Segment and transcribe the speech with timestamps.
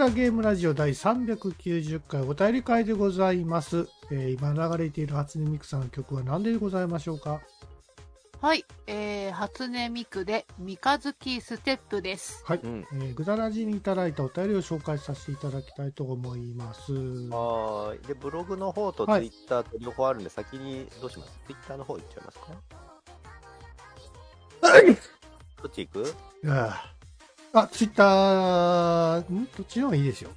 [0.00, 3.86] えー、グダグダゲームラジオ第390回お便り会でございます。
[4.10, 7.42] えー今流れている初音ミクさんの曲は何でございましょうか？
[8.40, 12.42] はい、えー、初音ミクで三日月ステップです。
[12.46, 12.60] はい。
[12.62, 12.86] うん。
[12.94, 16.94] えー、グダラジにいただいたお便りを紹介させていただきたいと思います。
[16.94, 18.06] はーい。
[18.08, 21.38] で、ブログの方とツはいイッターと両方あるんで、先にどうします？
[21.46, 22.46] ツイッターの方行っちゃいますか？
[25.62, 26.14] どっち行く？
[26.42, 26.99] いやー
[27.52, 29.44] あ、ツイッター、ん？
[29.56, 30.30] どっちでもいいですよ。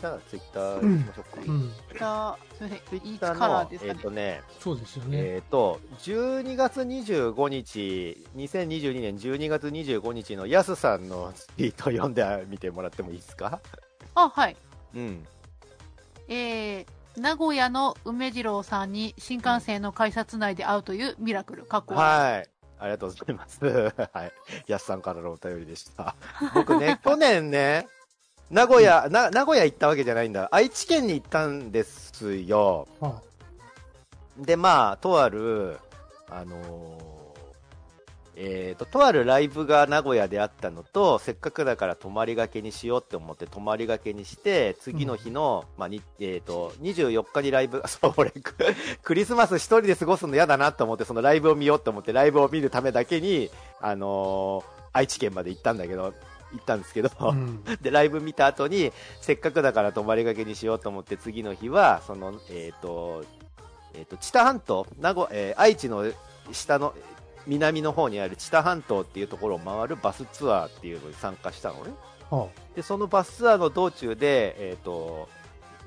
[0.00, 1.42] じゃあ、ツイッター行きましょうか。
[1.46, 1.72] うん。
[1.96, 4.02] じゃあ、すみまツせん、いつイッターからの、ですかねえっ、。
[4.02, 5.18] とね、そうですよね。
[5.18, 13.60] えっ、と、12月25日、2022年12月25日のヤスさんのツイートを読んでみてもらってもいいですか？
[14.14, 14.56] あ、はい。
[14.94, 15.26] うん。
[16.28, 16.86] えー、
[17.16, 22.51] 名古屋の梅次郎さんに新幹線の改札内で会うというミラクル、過去はい。
[22.82, 23.64] ありがとうございます。
[24.12, 24.32] はい。
[24.66, 26.16] ヤスさんからのお便りでした。
[26.54, 27.86] 僕ね、去年ね、
[28.50, 30.48] 名古屋、な、名古屋行ったわけじゃないんだ。
[30.50, 32.88] 愛知県に行ったんですよ。
[33.00, 33.22] は
[34.36, 35.78] で、まあ、とある、
[36.28, 37.11] あのー
[38.34, 48.54] えーと、とあるライブが名古屋であったのと、せっかくだから泊まりがけにしようって思って泊まりがけにして、次の日の、まあ、に、えーと、24日にライブ、 そう、俺、ク
[49.02, 56.12] クリスマス一人で過ごすの嫌だなと思って、そのライブを見ようと思って、ライブを見るためだけに、あのー愛知県まで行ったんだけど、
[56.52, 57.28] 行ったんですけど、あ。
[57.28, 57.64] うん。
[57.80, 63.24] で、ライブ見た後に、せっかくだから泊まりがけにしようと思って、次の日は、その、えっ、と、
[63.94, 66.04] えっ、と、知多半島、名古、えー愛知の
[66.52, 66.94] 下の、
[67.46, 71.92] 南の方にある知多半島っていうところを回るバスツアーっていうのに参加したのね。
[72.30, 75.28] はで、そのバスツアーの道中で、えっ、と、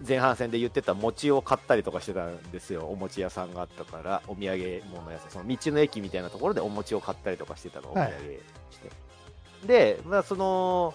[0.05, 2.85] 前半戦で言ってた餅を買ったりとかしてたんですよ。
[2.87, 8.09] お餅屋さんがあったから、お土産物屋さん、その道の駅みたいなところでお餅を買ったりとかしてたの、お土産
[8.71, 8.91] して。
[9.65, 10.93] で、まあ、その、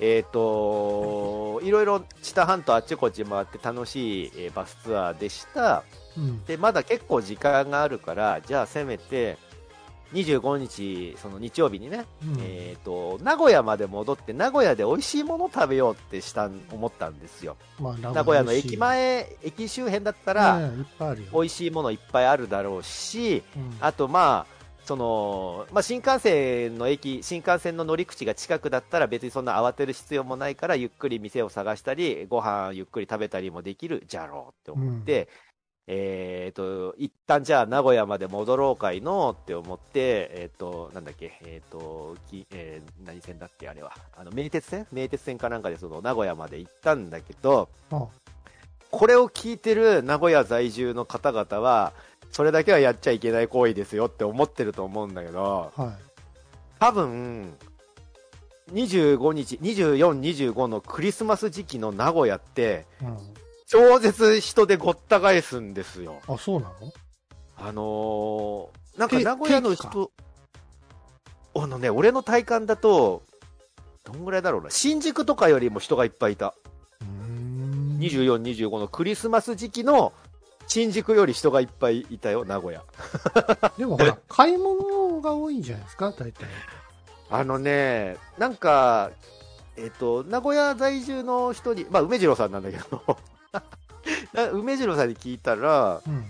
[0.00, 5.84] えっ、と、いろいろ知多半島あっちこっち回って楽しい、えーバスツアーでした。
[6.16, 6.44] うん。
[6.44, 9.38] で、まだ結構時間があるから、じゃあせめて、
[10.14, 17.56] 25日、その日曜日にね、うんえっ、と、名古屋まで戻って、名古屋で美味しいもの食べようってしたん、思ったんですよ。
[17.80, 20.70] まあ、名古屋の駅前、駅周辺だったら。
[21.32, 24.54] 美味しいものいっぱいあるだろうし、うんあとまあ、
[24.84, 35.28] その、まあ、新幹線の駅、新幹線の乗り口が近くだったら別にそんな慌てる必要もないから、ゆっくり店を探したり、ご飯ゆっくり食べたりもできるじゃろうって思って、
[35.86, 43.92] えっ、と、一旦じゃあ名古屋まで戻ろうかいのって思って、えっ、と、なんだっけ、えっ、と、きえー何線だっけあれは。
[44.16, 44.86] あの、名鉄線？
[44.92, 48.08] 名鉄線かなんかでその名古屋まで行ったんだけど、は
[48.90, 51.92] これを聞いてる名古屋在住の方々は、
[52.30, 55.88] それだけはやっちゃいけない行為ですよって思ってると思うんだけど、はい。
[56.78, 57.56] 多分、
[58.72, 63.18] 25日、24、25のクリスマス時期の名古屋って、うん。
[63.66, 66.20] 超絶人でごった返すんですよ。
[66.28, 66.92] あ、そうなの？
[67.56, 70.10] あのー、なんかけ名古屋の定人、
[71.56, 73.22] あのね、俺の体感だと、
[74.04, 76.54] どんぐらいだろうな、新宿とかよりも人がいっぱいいた。
[77.00, 77.98] うーん。
[78.00, 80.12] 24、25のクリスマス時期の
[80.66, 82.82] 新宿より人がいっぱいいたよ、名古屋。
[83.78, 86.46] でもほら、買い物が多いんじゃないですか、大体。
[87.30, 89.10] あのね、なんか、
[89.76, 93.14] えっ、と、名古屋在住の人に、まあ、梅次郎さんなんだけど、な
[94.52, 96.24] 梅次郎さんに聞いたら、うん。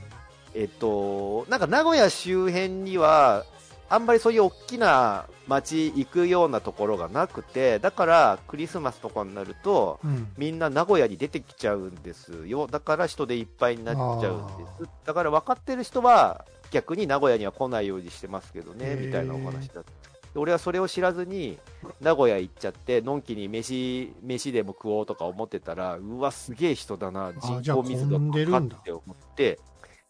[0.54, 3.44] えっ、と、なんか名古屋周辺には、
[3.88, 10.28] あんまりそういう大きな街行くようなところがなくて、だからクリスマスとかになると、うん。
[10.36, 12.66] みんな名古屋に出てきちゃうんですよ。
[12.66, 14.88] だから人でいっぱいになっちゃうんです。
[15.04, 20.13] だから分かってる人は逆に名古屋には来ないようにしてますけどね、みたいなお話だった。
[20.34, 21.58] で俺はそれを知らずに
[22.00, 29.60] 名古屋行っちゃって、のんきに飯、飯でも食おうとか思ってたら、うわ、すげえ人だな、人じゃあ口密度混んでるんだ高って思って、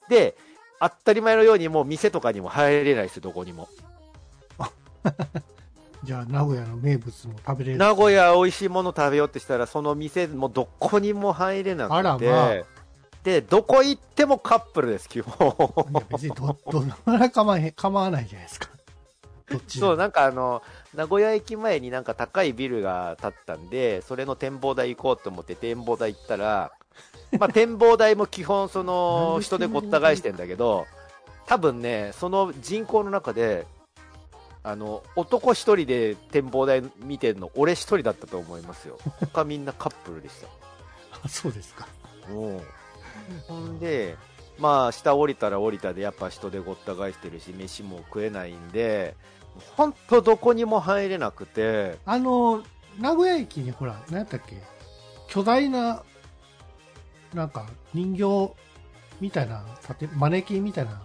[0.08, 0.34] で、
[0.80, 3.68] 当たり前のようにもう店とかにも入れないですよ、どこにも。
[6.04, 7.78] じゃあ、名古屋の名物も食べれる。
[7.78, 12.64] 名古屋美味しいもの食べようってしたら、その店もどこにも入れなくて、まあ
[13.22, 15.54] で、どこ行ってもカップルです、基本。
[16.10, 18.73] 別にど、どのぐらい構わへん、構わないじゃないですか。
[19.68, 20.62] そう、なんかあの、
[20.94, 26.72] 名古屋駅前になんか高いビルが建ったんで、それの展望台行こうと思って展望台行ったら、
[27.38, 30.86] まあ展望台も基本その人でごった返してんだけど、
[31.46, 33.66] 多分ね、その人口の中で、
[34.62, 38.98] あの、男一人で展望台見てるの、俺一人だったと思いますよ。
[39.20, 40.48] 他みんなカップルでした。
[41.22, 41.86] あそうですか。
[42.30, 42.60] うん
[43.48, 44.16] ほんで、
[44.58, 49.14] まあ、下降りたら降りたで、やっぱ人でごった返してるし、飯も食えないんで、
[49.76, 52.62] ほんとどこにも入れなくて、あの、
[52.98, 54.60] 名古屋駅にほら、何やったっけ？
[55.28, 56.02] 巨大な、
[57.32, 58.54] なんか人形
[59.20, 61.00] みたいな、立てマネキンみたいな、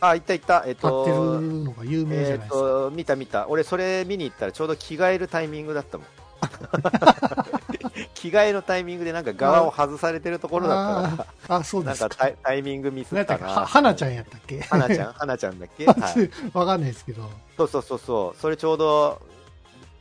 [0.00, 0.64] あ、いたいた。
[0.66, 2.54] えっ立ってと、るのが有名じゃないえっですか。
[2.54, 3.48] と、見た見た。
[3.48, 6.06] 俺、それ見に行ったらちょうど着替えるタイミングだったもん。
[8.14, 12.08] 着替えのタイミングでなんか側を外されてるところだったかああ、そうら、ですか。
[12.08, 13.46] なんかタイタイミングミスったな。
[13.48, 14.60] は花ちゃんやったっけ？
[14.62, 15.86] 花ちゃん花ちゃんだっけ？
[15.86, 16.30] はい。
[16.56, 17.28] わかんないですけど。
[17.56, 18.40] そうそうそうそう。
[18.40, 19.20] それちょうど、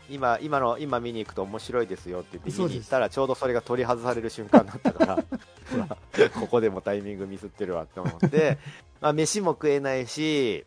[0.09, 5.23] 今、今の、今見に行くと面白いですよって言って見に行ったら、ちょうどそれが取り外される瞬間だったから、
[6.39, 8.57] ここでもタイミングミスってるわって思って、
[9.01, 10.65] まあ、飯も食えないし、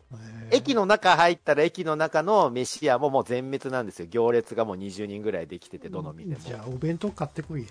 [0.51, 4.07] 駅の、の中入ったら駅の中の飯屋ももう全滅なんですよ。
[4.09, 6.39] 行列がもう20人ぐらいできてて、どの店も。
[6.39, 7.69] じゃあ、お弁当買ってこいや。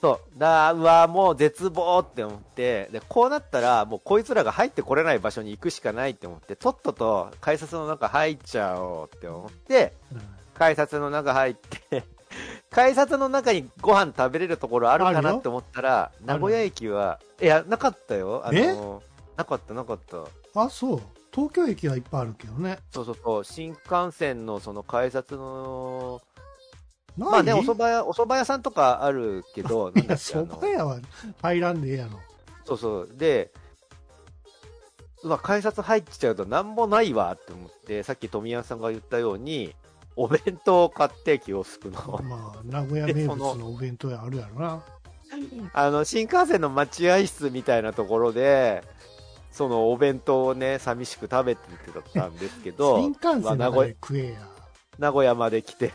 [0.00, 0.38] そう。
[0.38, 12.04] だうわ、もう絶望って思って、で、こうなったら、もうこいつらが入ってこれない場所に行くしかないって思って、とっとと改札の中入っちゃおうって思って、うん改札の中入って、
[12.70, 18.42] 改札の中にご飯食べれるところあるかなって思ったら、名古屋駅は、いや、なかったよ。
[18.44, 18.74] あえ？
[18.74, 19.02] の、
[19.36, 20.24] なかった、なかった。
[20.60, 21.02] あ、そう。
[21.32, 22.78] 東京駅はいっぱいあるけどね。
[22.92, 26.22] そうそうそう、新幹線のその改札の、
[27.16, 30.98] まあね、お蕎麦屋、お蕎麦屋さんとかあるけど、 いや、蕎麦屋は
[31.42, 32.20] 入らんでええやろ。
[32.64, 33.08] そうそう。
[33.12, 33.52] で、
[35.22, 39.74] うわ、改札入っちゃうとなんもないわって思って、さっき富山さんが言ったように、
[40.16, 42.20] お弁当を買ってキオスクの。
[42.22, 44.82] まあ、名古屋名物のお弁当屋あるやろな。
[45.72, 48.82] あの、新幹線の待合室みたいなところで、
[49.50, 51.62] そのお弁当をね、寂しく食べて
[52.12, 54.48] たんですけど、新幹まあ名線の中古で食えや。
[54.98, 55.92] 名古屋まで来て、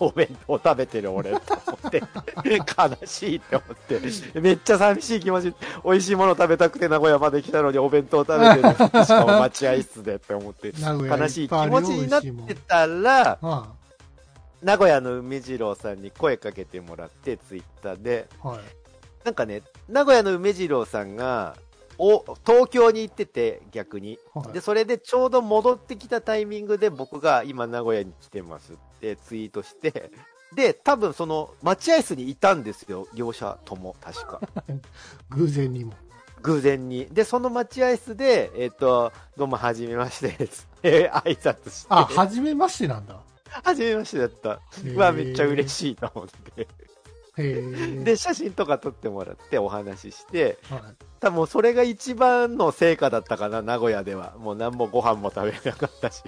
[0.00, 2.02] お弁当食べてる俺と思って、
[2.44, 5.54] 悲しいって思って、めっちゃ寂しい気持ち、
[5.84, 13.78] 美味しいもの食べたくて名古屋まで来たのにお弁当食べてる、しかも待合室でって思って、悲しい気持ちになってたら、は
[14.62, 18.46] 名古屋の梅次郎さんに声かけてもらって、ツイッターで、い。
[18.46, 18.58] はい。
[19.24, 21.56] なんかね、名古屋の梅次郎さんが、
[21.98, 24.18] お東京に行ってて、逆に。
[24.34, 30.12] はいで、それでちょうど戻ってきたタイミングで僕が今名古屋に来てますってツイートして、
[30.54, 34.40] で、多分その待合室にいたんですよ、両者とも、確か。
[35.30, 35.92] 偶然にも。
[36.42, 37.06] 偶然に。
[37.06, 41.86] で、その待合室で、えっ、と、どうも、はじめまして、つって、挨拶して。
[41.90, 43.20] あ、はじめましてなんだ。
[43.50, 44.60] はじめましてだった。
[44.84, 46.68] うわ、めっちゃ嬉しいと思って。
[47.38, 50.80] で、写真とか撮ってもらってお話しして、はい、
[51.20, 54.34] 多分それが一番の成果だったかな、名古屋では。
[54.38, 56.22] もう何もご飯も食べれなかったし。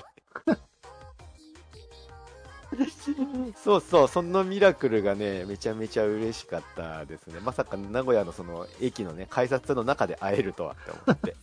[3.63, 7.41] そうそう、そのミラクルがね、めちゃめちゃ嬉しかったですね。
[7.41, 11.35] まさか名古屋のその駅のね、改札の中で会えるとはって思って。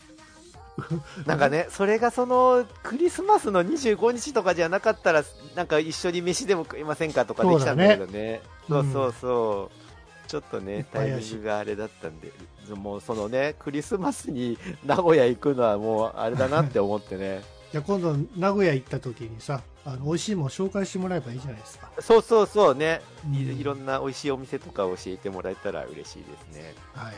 [1.25, 5.23] なんかね、それがそのクリスマスの25日とかじゃなかったら、
[5.55, 8.41] なんか一緒に飯でも食いませんかとかできたんだけどね。
[8.67, 9.87] そうう,、そうそう。
[10.27, 12.31] ちょっとね、タイミングがあれだったんで、
[12.75, 17.41] もうそのね、クリスマスに 名古屋行くのはもうあれだなって思ってね。
[17.71, 21.89] じゃあ今度名古屋行った時にさ、あの美味しいもん紹介してもらえばいいじゃないですか。
[21.99, 26.75] そうそうそうね、うんいいろんな美味しいお店とか教えてもらえたら嬉しいですね。
[26.93, 27.13] はい。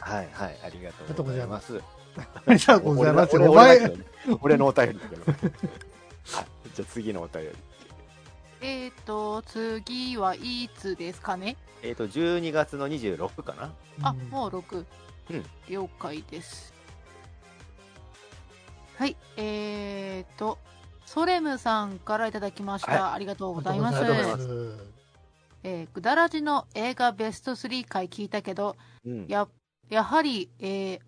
[0.00, 1.80] はいはい、ありがとうございます。
[2.44, 3.36] ありがとうございます。
[3.38, 5.22] 俺お前、俺俺俺のお便りだけど。
[5.24, 7.50] はい、じゃあ次のお便り。
[8.62, 11.56] えっ、と、次はいつですかね？
[11.82, 14.84] えっ、と、12月の26かなあ、うんもう6。
[15.30, 16.72] うん了解です。
[18.96, 20.58] はい、えーと、
[21.06, 22.92] ソレムさんからいただきました。
[22.92, 23.98] はありがとうございます。
[23.98, 24.92] ありがとうございす。
[25.64, 29.26] えー、ぐだらじの映画ベスト3回聞いたけど、うん。
[29.26, 29.48] や、
[29.88, 31.00] やはり、えー、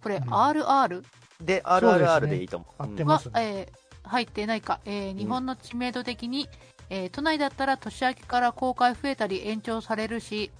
[0.00, 1.02] これ、うん RR
[1.40, 2.82] で、RRR でいいと思う。
[2.82, 3.32] 合ってうんはます、ね。
[3.34, 6.48] えー入ってないか、えー日本の知名度的に、
[6.92, 10.50] えー都内だったら年明けから公開増えたり延長されるし、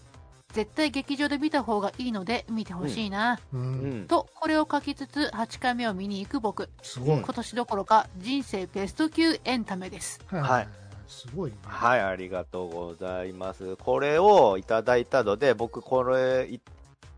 [0.55, 3.39] 絶対劇場で見た方がいいので見てほしいな。
[3.53, 3.57] う。
[3.59, 4.07] うんん。
[4.07, 6.71] と、これを書きつつ、8回目を見に行く僕。
[6.83, 7.21] すごい。
[7.21, 10.21] 今年どころか、人生ベスト級エンタメです。
[10.29, 10.69] はい。
[11.07, 11.57] すごいね。
[11.65, 13.77] はい、ありがとうございます。
[13.77, 16.61] これをいただいたので、僕、これ、い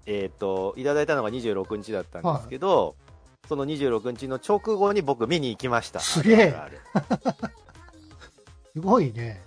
[0.06, 2.97] えっ、と、いただいたのが26日だったんですけど、
[3.49, 6.00] その26日の直後に僕見に行きました。
[6.00, 6.54] すげえ
[8.75, 9.40] すごいね。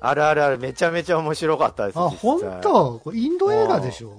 [0.00, 1.98] あるあるある、めちゃめちゃ面白かったです。
[1.98, 3.00] あ、本当？
[3.04, 4.16] これインド映画でしょ？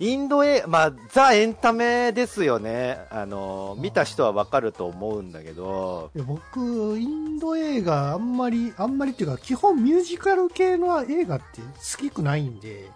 [0.00, 2.98] インド映画、まあ、ザ・エンタメですよね。
[3.10, 12.90] あの、見た人はわかると思うんだけど、いや僕、インド映画あんまり、あんまりっていうか、基本ミュージカル系の映画って好きくないんで、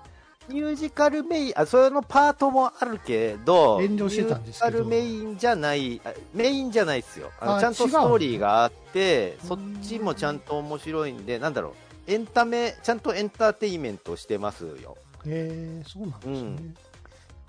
[0.49, 7.31] ミュージカルメイン、あ、それのパートもあるけど、遠慮してたんですけどミュージカルメインじゃない、あメインじゃないですよ。
[7.41, 11.73] あのあちゃんとストーリーがあって、うんそっちもちゃんと面白いんで、なんだろう。
[12.11, 14.97] エンタメ、ちゃんとエンターテインメントしてますよ。
[15.27, 16.39] えー、そうなんですね。
[16.39, 16.75] うん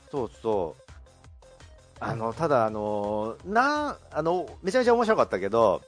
[0.10, 0.84] そうそう。
[2.00, 5.82] あの、ただ、あの、な、あの、めちゃめちゃ面白かったけど、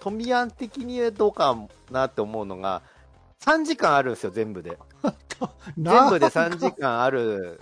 [0.00, 1.56] トミヤン的にどうか
[1.90, 2.82] なって思うのが、
[3.44, 4.78] 3時間あるんですよ、全部で。
[5.76, 7.60] 全部で3時間ある。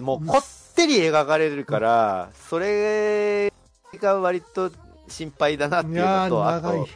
[0.00, 3.52] もう、こってり描かれるから、それ
[3.94, 4.70] が割と
[5.08, 6.88] 心配だなっていうのと、あと、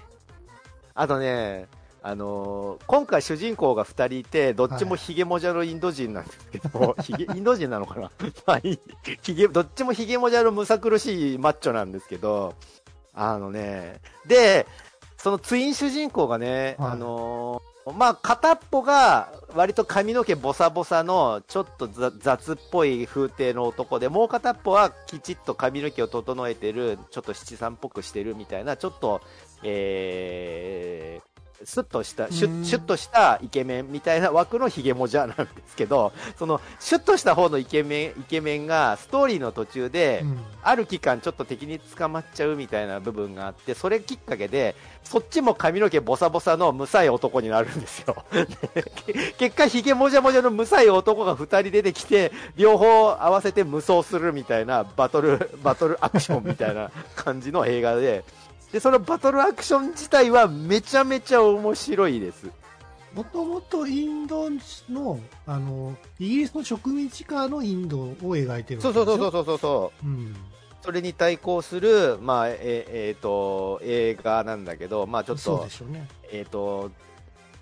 [0.94, 1.68] あとね、
[2.02, 8.10] あのー今回主人公が2人いて、どっちもヒゲもじゃのインド人なんですけど、 ヒゲインド人なのかな？
[8.46, 8.80] まあいい。
[9.22, 12.54] ヒゲ、どっちもヒゲもじゃのむさ苦しいマッチョなんですけど、
[13.14, 14.66] あのね、で、
[15.16, 16.90] そのツイン主人公がね、はい。
[16.92, 29.20] あのーまあ、片っぽが割と髪の毛ボサボサのちょっと雑っぽい風景の男で、もう片っぽはきちっと髪の毛を整えてる、ちょっと七三っぽくしてるみたいな、ちょっと、
[29.62, 31.27] えー、
[31.64, 40.38] スッとした、シュうんッ、シュッとしたイケメンみたいな枠のヒゲモジャなんですけど、その、シュッとした方のイケメン、イケメンがストーリーの途中で、うん
[40.68, 48.22] ある期間ちょっと敵に捕まっちゃうみたいな部分があって、それきっかけで、そっちも髪の毛ボサボサの無さい男になるんですよ。
[48.74, 48.84] で
[49.38, 58.24] 結果、ヒゲもじゃもじゃの無さい男が2人出てきて、両方合わせて無双するみたいなバトル、バトルアクションみたいな感じの映画で、
[58.72, 62.46] で、そのバトルアクション自体はめちゃめちゃ面白いです。
[63.14, 64.48] もともとインド
[64.90, 69.18] の、あの、イギリスの植民地下のインドを描いてるそうそうそうう。
[69.18, 70.06] そうそうそう。
[70.06, 70.36] うん。
[70.82, 76.08] それに対抗する、まあ、え、えーと、映画なんだけど、まあちょっとね。
[76.30, 76.90] えーと、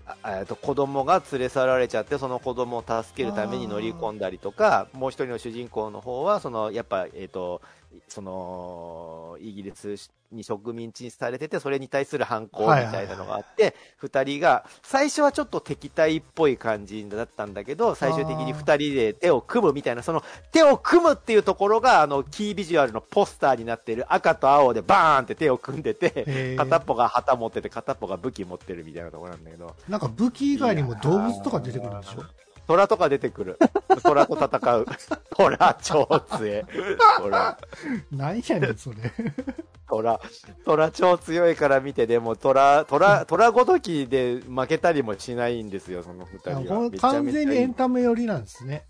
[0.06, 7.62] あえーと子供が連れ去られちゃって、その子供を助けるために乗り込んだりとか、もう一人の主人公の方は、その、やっぱ、えーと、
[8.08, 9.94] その、イギリス
[10.32, 20.22] に植民地にされてて、それに対する反抗みたいなのがあって、二人が、最初はちょっと敵対っぽい感じだったんだけど、最終的に二人で手を組むみたいな、その、
[20.52, 32.24] 手を組むっていうところが、あの、キービジュアルのポスターになってる赤と青でバーンって手を組んでて、片っぽが旗持ってて、片っぽが武器持ってるみたいなところなんだけど、なんか武器以外にも動物とか出てくるんでしょ？
[32.66, 33.58] 虎とか出てくる。
[34.02, 34.86] 虎と戦う。
[35.36, 36.64] 虎超強い。
[37.18, 37.58] 虎、
[38.10, 38.96] 何やねん、それ。
[39.88, 40.20] 虎、
[40.64, 46.90] 虎超強いから見て、でも虎、虎、虎ごときで負けたりもしないんですよ、その二人は。
[46.98, 48.84] 完全にエンタメ寄りなんですね。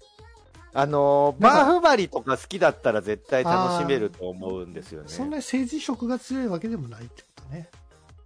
[0.73, 5.09] あのー、バーフバリとか好きだったら絶対楽しめると思うんですよね。
[5.09, 7.71] そんなに政治色が強いわけでもないってことね。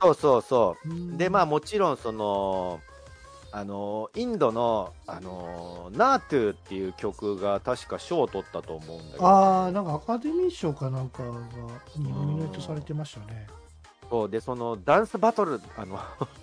[0.03, 0.89] そうそうそう。
[0.89, 2.81] うんで、まあもちろんその、
[3.53, 13.49] あの、インドの、あの、ナートゥっていう曲が確か賞を取ったと思うんだけど、ああ、なんかアカデミー賞かなんかがノミネートされてましたね。
[14.09, 15.99] そうで、そのダンスバトル、あの、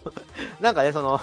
[0.59, 1.19] なんかね、その、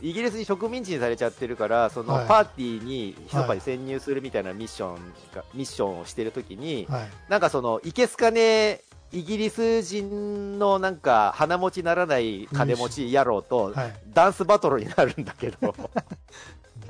[0.00, 4.94] イギリスに植民地にされちゃってるから、そのはいパーティーに密かに潜入するみたいなミッション
[5.34, 7.08] が、ミッションをしてるときに、はい。
[7.28, 13.94] なんかその、いけすかねイギリス人のなんか鼻持ちならない金持ち野郎とはい。
[14.12, 15.74] ダンスバトルになるんだけど、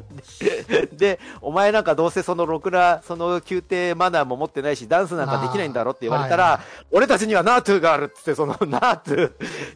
[0.92, 9.32] で、お前なんかどうせそのろくな、その宮廷マナーも持ってないし、ダンスなんかできないんだろって言われたら、あーはい俺たちにはナートゥがあるっつって、そのナートゥ、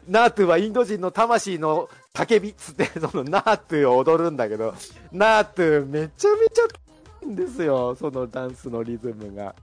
[0.07, 4.73] ナートゥはインド人の魂の叫びっつって、そのナートゥを踊るんだけど、
[5.11, 6.63] ナートゥめちゃめちゃ
[7.23, 9.55] んですよ、そのダンスのリズムが。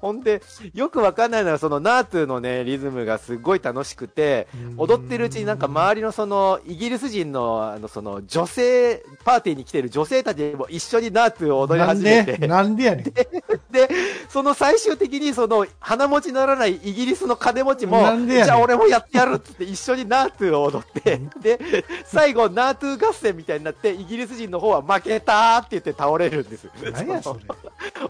[0.00, 0.42] ほんで、
[0.74, 4.46] よくわかんないのは、そのナートゥのね、リズムがすごい楽しくて、
[4.76, 12.46] 踊ってるうちになんか周りのそのイギリス人のあのその女性パーティーに来てる女性たちも一緒にナートゥを踊り始めて。
[12.46, 12.84] なんで？
[12.84, 13.04] やねん。
[13.04, 13.88] で
[14.28, 26.68] その最終的にその鼻持ちならないイギリスの金持ちもじゃあ俺もやってやるって一緒にナートゥを踊ってで最後ナートゥ合戦みたいになってイギリス人の方は負けたーって言って倒れるんです
[27.06, 27.40] 何やそれ。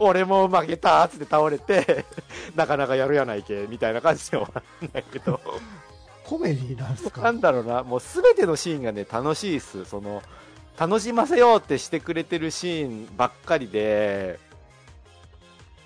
[0.00, 2.04] 俺も負けたーっつって倒れて
[2.54, 5.40] なかなかやるやないけみたいな感じで終わるんだけど
[6.24, 9.84] コメディなんですなかんだろうな、もうすべてのシーンがね、楽しいっす。
[9.84, 10.22] その、
[10.76, 14.40] 楽しませようってしてくれてるシーンばっかりで、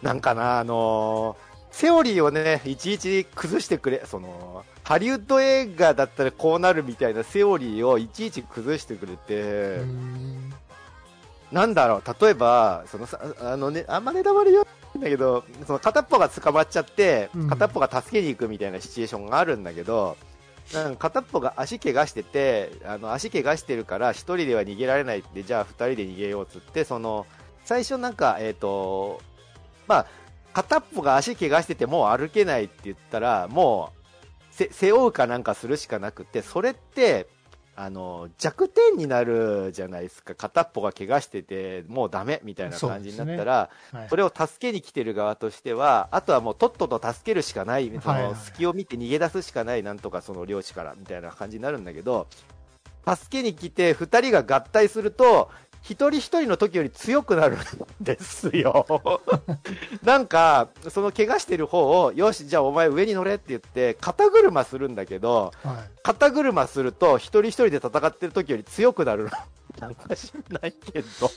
[0.01, 9.81] なんかな、あのーセオリーをね、いちいち崩してくれ、その、ハリウッド映画だったらこうなるみたいなセオリーをいちいち崩してくれて、
[11.53, 20.17] なんだろう、例えば、そのさ、あのね、あんまネタバレ言わないんだけど、その片っぽが捕まっちゃってうん、片っぽが助けに行くみたいなシチュエーションがあるんだけど、
[20.73, 27.27] なんか片っぽが足怪我してて、あの足怪我してるから一人では逃げられないって、じゃあ二人で逃げようっつって、その、
[27.65, 29.21] 最初なんか、えっ、と、
[29.89, 30.07] まあ、
[30.53, 37.29] 片っぽが足怪我しててもう歩けないって言ったら、もう、せ背負うかなんかするしかなくて、それって、
[37.83, 40.35] あの、弱点になるじゃないですか。
[40.35, 44.17] 片っぽが怪我してて、もうダメみたいな感じになったら、そ,、はい。
[44.19, 52.27] れを助けに来てる側としては、あとはもうとっとと助けるしかない、その隙を見て逃げ出すしかない、なんとかその漁師から、みたいな感じになるんだけど、
[53.07, 55.51] 助けに来て二人が合体すると、
[55.83, 57.59] 一人一人の時より強くなるん
[58.01, 58.87] ですよ。
[60.05, 65.91] なんか、その怪我してる方を、よし、じゃあお前上に乗れって言って、肩車するんだけど、はい。
[66.03, 69.31] 肩車すると、一人一人で戦ってる時より強くなるの。
[69.81, 71.31] なんか知んないけど。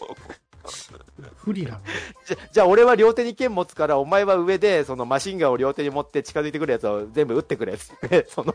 [1.36, 1.79] 不利なの。
[2.25, 8.53] じゃ、じゃあ俺は両手に剣持つから、お前は上で、そのマシンガンを両手に持って近づいてくるやつを全部撃ってくれっつって、 その、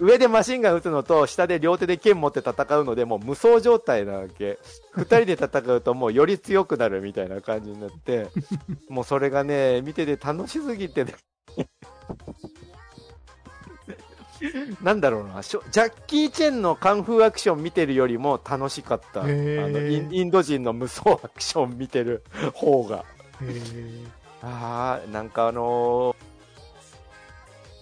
[0.00, 4.58] 上でマシンガン撃つのと、下で両手で剣持って戦うので、もう無双状態なわけ。
[4.92, 8.28] 二人で戦うともうより強くなるみたいな感じになって、
[8.88, 11.14] もうそれがね、見てて楽しすぎてね。
[14.82, 19.22] なんだろうな、ジャッキー・チェンのカンフーアクション見てるよりも楽しかった。
[19.22, 22.22] あのインド人の無双アクション見てる
[22.54, 23.04] 方が。
[24.42, 26.26] ああ、なんかあのー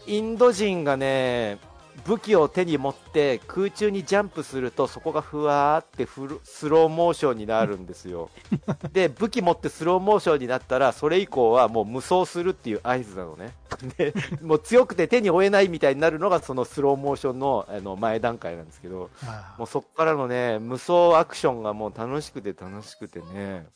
[0.06, 1.58] インド人がね、
[2.06, 8.30] 武器を手に持って空中にジャンプするとそこがふわーってフルスローモーションになるんですよ。
[8.92, 13.54] で、武器持ってスローモーションになったらそれ以降はもう無双するっていう合図なのね。
[13.96, 23.66] で、もう強くて手に負えないみたいになるのがそのスローモーションのあの前段階なんですけど、あもうそこからのね、無双アクションがもう楽しくて楽しくてね。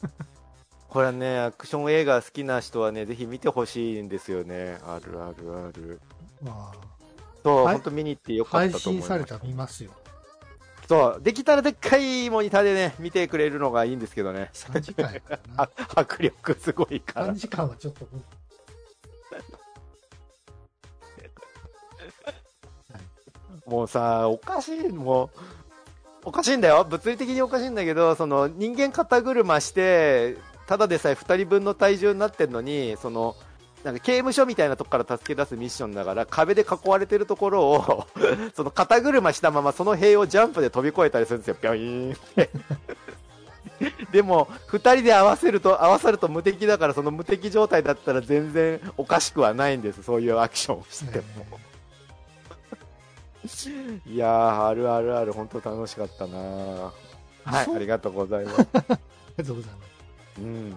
[0.88, 4.78] これはね、アクション映画好きな人はね、ぜひ見てほしいんですよね。
[4.86, 6.00] あるあるある。
[7.44, 9.08] まあ、そう、はい本当見に行ってよかっ配たと思います。
[9.08, 9.90] 信されたら見ますよ。
[10.88, 14.50] そう、できたらでっかいモニターでね、見てくれるのがいいんですけどね。
[14.54, 15.70] 3時間やからなあ。
[16.00, 17.34] 迫力すごいから3。
[17.34, 18.24] 時間はちょっと無理。
[23.66, 25.38] もうさ、おかしい、もう、
[26.24, 26.84] おかしいんだよ。
[26.88, 33.36] 物理的におかしいんだけど、その人間肩車して、ただでさえ2人分の体重になってんのに、その、
[33.84, 38.06] なんか刑務所みたいなとこから助け出すミッションだから、壁で囲われてるところを、
[38.56, 42.50] その肩車したままその塀をジャンプで飛び越えたりするんですよ、ぴょんって。
[44.10, 51.24] でも、2人で合わせると、合わさると無敵だから、その無敵状態だったら全然おかしくはないんです、そういうアクションをしても。
[54.06, 56.90] いやー、あるあるある、本当楽しかったなー
[57.44, 58.60] はい、ありがとうございます。
[58.60, 58.68] あり
[59.38, 60.40] がとうございます。
[60.40, 60.76] うん。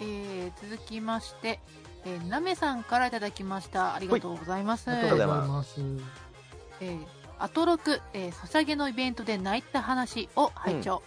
[0.00, 1.60] えー続きまして、
[2.04, 3.94] えーなめさんからいただきました。
[3.94, 4.90] ありがとうございます。
[4.90, 5.80] ありがとうございます。
[6.80, 6.98] えー
[7.40, 11.02] アトロク、えーソシャゲのイベントで泣いた話を拝聴、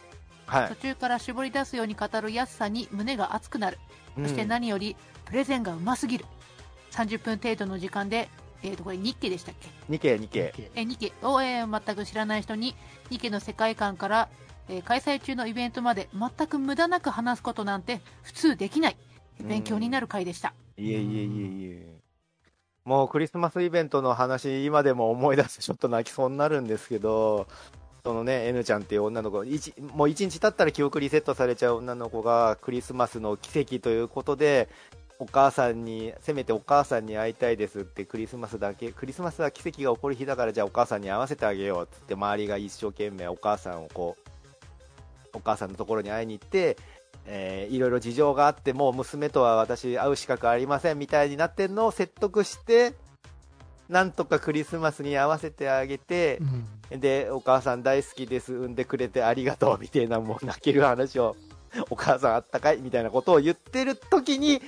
[0.45, 0.69] はい。
[0.69, 3.77] 途中から絞り出すように語る安さに胸が熱くなる。
[4.17, 6.25] そしてうん何より、プレゼンがうますぎる。
[6.91, 8.29] 30分程度の時間で、
[8.63, 10.53] えーと、これ日記でしたっけ？2系、2系。
[10.75, 12.75] えーニケを、えー全く知らない人に
[13.09, 14.29] ニケの世界観から、
[14.71, 18.97] えー開催中のイベントまで全く無駄なく話すことなんて普通できない。
[19.43, 21.25] 勉強になる回でした、いえいえいえい
[21.65, 22.01] え。
[22.85, 27.47] もうクリスマスイベントの話、今でも思い出してちょっと泣きそうになるんですけど、
[28.03, 34.69] そのね、N ちゃんっていう女の子、一もう一日経ったら記憶リセットされちゃう女の子がクリスマスの奇跡ということで、
[35.19, 44.31] お母さんに、せめてお母さんに会いたいですって、クリスマスだけ、クリスマスは奇跡が起こる日だから、じゃあお母さんに会わせてあげようってって、周りが一生懸命お母さんをこう、
[45.33, 46.77] お母さんのところに会いに行って、
[47.25, 52.93] えーいろいろ事情があって、もう娘とは私会う資格ありませんみたいになってんのを説得して、
[53.89, 56.39] なんとかクリスマスに合わせてあげて
[56.91, 56.99] う、ん。
[56.99, 61.35] で、お母さん大好きです、産んでくれてありがとうみたいな、もう泣ける話を、
[61.89, 64.61] お母さんあったかいみたいなことを言ってる時に、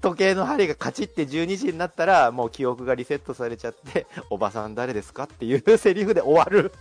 [0.00, 6.72] 時計の針がカチって12時になったら、もう記憶がリセットされちゃって、おばさん誰ですかっていうセリフで終わる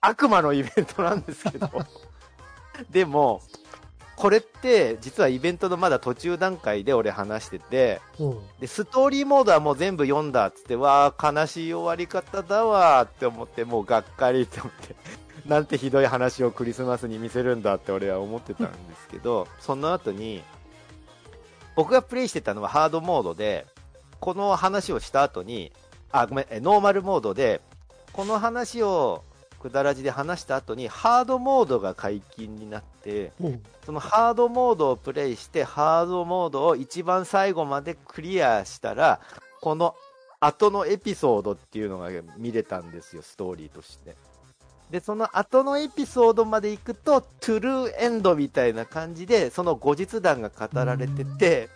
[0.00, 1.68] 悪魔のイベントなんですけど。
[2.90, 3.42] でも、
[4.16, 14.94] これって実はイベントのまだ途中段階で俺話してて、おうで、ストーリーモードはもう全部読んだっつって、わー、悲しい終わり方だわーって思って、もうがっかりって思って、
[15.48, 20.44] なんてひどい話をクリスマスに見せるんだって俺は思ってたんですけど、その後に、
[21.74, 23.66] 僕がプレイしてたのはハードモードで、
[24.20, 25.72] この話をした後に、
[26.12, 27.60] あ、ごめん、えノーマルモードで、
[28.12, 29.24] この話を
[29.62, 39.20] くだらじで話した後に、ハードモードが解禁になって、おうそのハードモードをプレイして、ハードモードを一番最後までクリアしたら、
[39.60, 39.94] この
[40.40, 44.16] 後のエピソードっていうのが見れたんですよ、ストーリーとして。
[44.90, 51.70] で、その後のエピソードまで行くと、トゥルーエンドみたいな感じで、その後日談が語られてて、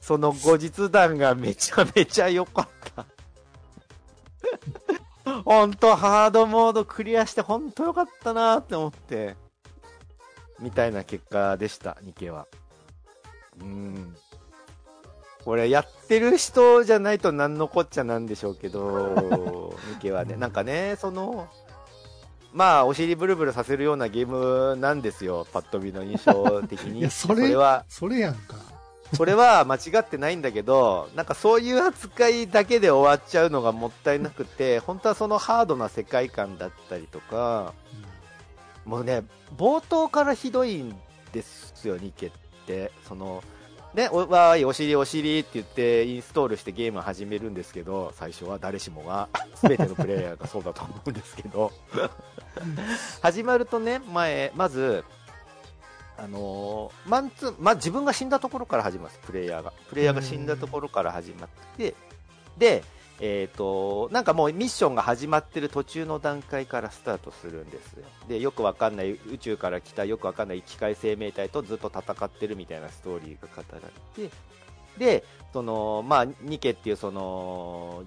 [0.00, 3.04] その後日談がめちゃめちゃ良かった。
[5.44, 9.36] 本当ハードモードクリアして本当よかったなって思って、
[10.58, 12.46] みたいな結果でした、ニケは。
[13.60, 14.16] うん。
[15.44, 21.48] これやってる人じゃないと何のこっちゃなんでしょうけど、 ニケはね、なんかね、その、
[22.52, 27.00] まあ、お尻ブルブルさせるようなゲームなんですよ、パッと見の印象的に。
[27.00, 28.56] いやそれは、それやんか。
[29.14, 37.74] それは間違ってないんだけど、なんかそういう扱いだけで終わっちゃうのがもったいなくて、本当はそのハードな世界観だったりとか、
[38.84, 39.22] もうね、
[39.56, 40.94] 冒頭からひどいん
[41.32, 42.30] ですよ、ニケっ
[42.66, 42.90] て。
[43.06, 43.42] その、
[43.94, 51.70] ね、おわーい、お尻お尻って言ってインストールしてゲーム始めるんですけど、最初は誰しもが、すべてのプレイヤーがそうだと思うんですけど、
[53.20, 55.04] 始まるとね、前、まず、
[56.22, 59.72] あのーマンツー、まあ、自分が死んだところから始まるんです、プレイヤーが。
[59.88, 61.96] プレイヤーが死んだところから始まって、
[62.56, 62.84] で、
[63.20, 68.04] えっ、と、なんかもうミッションが始まってる途中の段階からスタートするんですよ。
[68.28, 74.34] で、よくわかんない宇宙から来たよくわかんない機械生命体とずっと戦ってるみたいなストーリーが語られて、
[74.98, 78.04] で、その、まあ、ニケっていうその、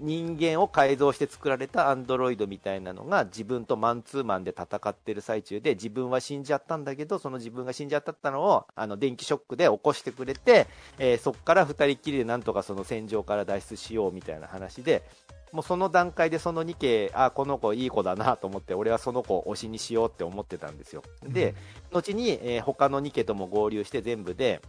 [0.00, 10.66] 人間を改造して作られたアンドロイドみたいなのが自分とマンツーマンで戦ってる最中で自分は死んじゃったんだけどその自分が死んじゃったったのをあの電気ショックで起こしてくれて、
[10.98, 15.02] えーそこから2人っきりでなんとかその戦場から脱出しようみたいな話で
[15.52, 21.02] もうその段階でその2家あこの子いい子だなと思って俺はその子を推しにしようって思ってたんですよ。
[21.26, 21.54] で、
[21.92, 24.60] 後に、えー他の2家とも合流して全部で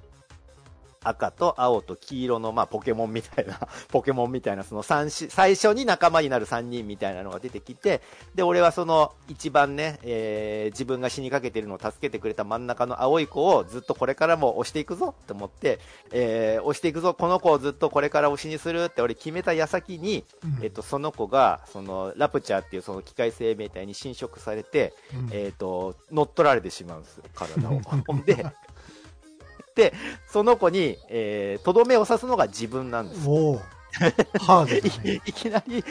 [1.04, 3.60] 赤と青と黄色の、まあ、ポケモン みたいな、
[3.90, 8.02] ポケモンみたいな、その三し最初に仲間になる3人みたいなのが出てきて、
[8.36, 15.80] で、俺はその一番ね、えー自分が死にかけてるのを助けてくれた真ん中の青い子をずっとこれからも押していくぞって思って、
[16.12, 20.64] えー押していくぞ、この子をずっとこれから押しにするって俺決めた矢先に、うん。
[20.64, 25.30] えっと、その子が、その、ラプチャーっていうその機械生命体に侵食されて、うん。
[25.32, 27.82] えっ、と、乗っ取られてしまうんですよ、体を。
[28.26, 28.46] で、
[30.28, 33.22] その子に、えー、とどめを刺すのが自分なんです
[34.40, 35.20] ハード。
[35.26, 35.84] いきなり、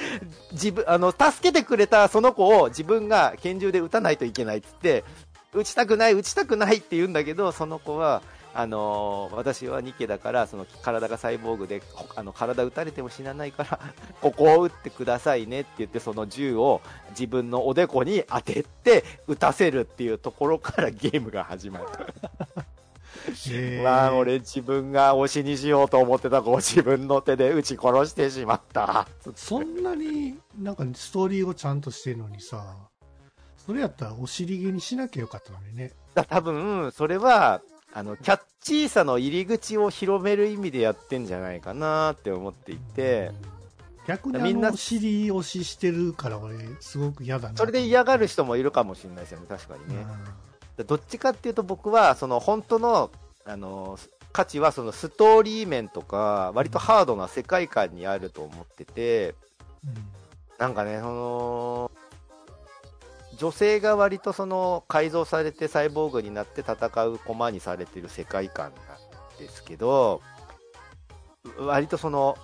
[0.53, 5.05] 自分、あの、助けてくれたその子を自分が拳銃で撃たないといけないっつって、
[5.53, 8.22] 撃ちたくない、撃ちたくないって言うんだけど、その子は、
[8.55, 13.81] あのー私はニケだから、その体がサイボーグで、ほあの体撃たれても死なないから、
[14.20, 21.87] ここを撃ってくださいねって言って、その銃を自分のおでこに当てて撃たせるっていうところからゲームが始まる。
[23.82, 29.06] まあ、俺自分が推しにしようと思ってた子を自分の手で撃ち殺してしまった。
[29.34, 32.76] そんなになんかストーリーをちゃんとしてるのにさ、
[33.56, 35.92] それやったらお尻毛にしなきゃよかったのにね。
[36.14, 37.60] だ多分、それは、
[37.92, 43.32] あの、キャッチーさの入り口を広める意味でやってんじゃないかなって思っていて、
[44.06, 47.56] 逆にみんなお尻押ししてるから俺すごく嫌だな。
[47.56, 50.06] それで嫌がる人もいるかもしれないですよね、確かにね。
[50.84, 53.10] どっちかっていうと僕は、その本当の、
[53.44, 53.98] あの、
[54.32, 59.34] 価値はそのストーリー面とか、割とハードな世界観にあると思ってて、
[59.84, 59.94] うん。
[60.58, 61.90] なんかね、その、
[63.38, 68.80] 女性が割とその改造されてサイボーグになって戦う駒にされてる世界観な
[69.36, 70.20] んですけど、
[71.58, 72.36] 割とその、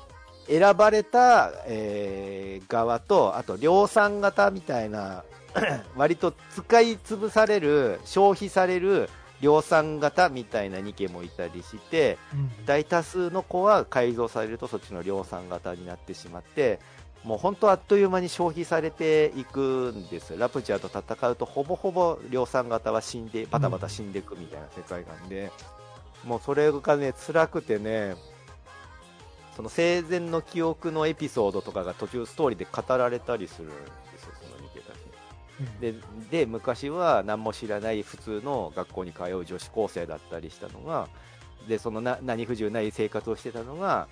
[0.47, 5.25] 選ばれた、えー側と、あと量産型みたいな、
[5.97, 9.09] 割と使い潰される、消費される
[9.41, 12.67] 量産型みたいな2家もいたりして、うん。
[12.67, 16.81] 大多数の子は改造されるとそっちの量産型になってしまって
[17.25, 20.35] もう本当あっという間に消費されていくんです。
[20.35, 25.51] よラプチャーと戦うとほぼほぼ量産型は死んでバタバタ死んでいくみたいな世界観で、
[26.25, 28.15] もうそれがね辛くてね
[29.57, 33.71] その生前の記憶のエピソードとかが途中ストーリーで語られたりする
[35.81, 35.95] で
[36.31, 41.09] で昔は何も知らない普通の学校に通う女子高生だったりしたのが
[41.69, 44.09] でそのな何不自由ない生活をしてたのが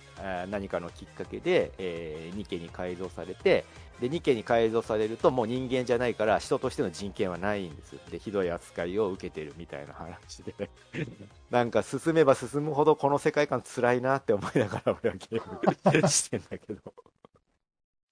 [0.51, 3.65] 何かのきっかけで、えー、ニケに改造されて
[4.01, 10.55] でニケに改造されるともう人間じゃないから人としての人権はないんですでひどい扱いを受けてるみたいな話で。
[11.51, 16.95] なんか進めば進むほどこの世界観辛いなって思いながら俺はゲームしてんだけど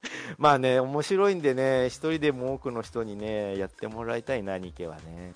[0.38, 5.32] まあね、面白いんでね、一人でも多くの人にね、やってもらいたいな、ニケはね。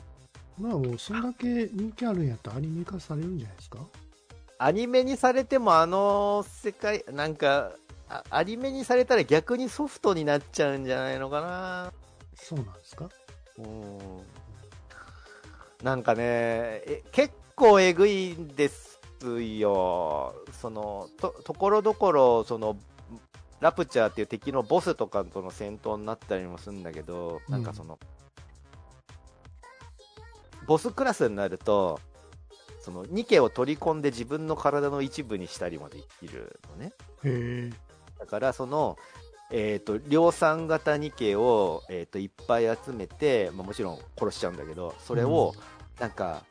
[0.59, 3.79] まあもうそんだけ人気あるんやったらアニメ化されるんじゃないですか？
[4.59, 7.72] アニメにされても、あの世界、なんか、
[8.09, 11.92] あアニメにされたら逆にソフトになっちゃうんじゃないのかな。
[12.37, 13.09] そうなんですか？
[13.59, 13.98] うん。
[15.83, 16.22] なんかね、
[16.87, 19.00] え結構えぐいんです
[19.59, 20.35] よ。
[20.61, 22.77] その、と、ところどころ、その、
[23.60, 27.52] ラプチャーっていう敵のボスとかとの戦闘になったりもするんだけど、うん。
[27.52, 27.98] なんかその、
[30.66, 32.00] ボスクラスになると、
[32.80, 36.92] そのニケを取り込んで自分の体の一部にしたりもできるのね。
[38.18, 38.98] だからその、
[39.50, 45.54] えー、と量産型ニケを、えー、といっぱい集めて、まあ、もちろん殺しちゃうんだけどそれを
[45.98, 46.42] なんか、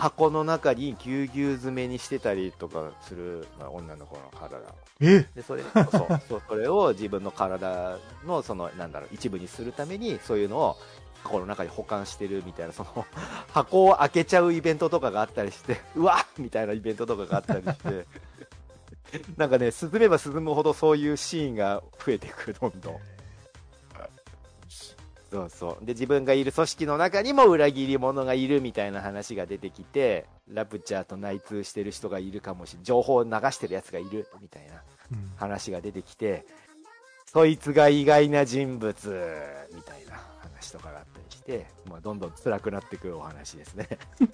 [0.00, 4.60] 箱の中にぎゅうぎゅう詰めにしてたりとかする、まあ、女の子の体を。
[5.00, 5.26] え？
[5.34, 5.88] でそれそう
[6.26, 10.76] そう それを自分の体のそのなんだろう一部にするためにそういうのを
[11.22, 13.06] 箱の中に保管してるみたいなその
[13.52, 18.06] 箱を開けちゃうイベントとかがあったりして うわっみたいなイベントとかがあったりして。
[19.36, 22.96] なんかね進めば進むほどそういうシーンが増えてくるどんどん
[25.30, 25.84] そうそう。
[25.84, 35.32] で自分がいる組織の中にも裏切り者がいるみたいな話が出てきてラプチャーと内通してる人がいるかもしれ情報を流してるやつがいるみたいなうん。
[35.36, 36.44] 話が出てきて
[37.26, 38.92] そいつが意外な人物
[39.72, 43.88] みたいな話とかがあったりして、まあ、どんどん辛くなってくるお話ですね。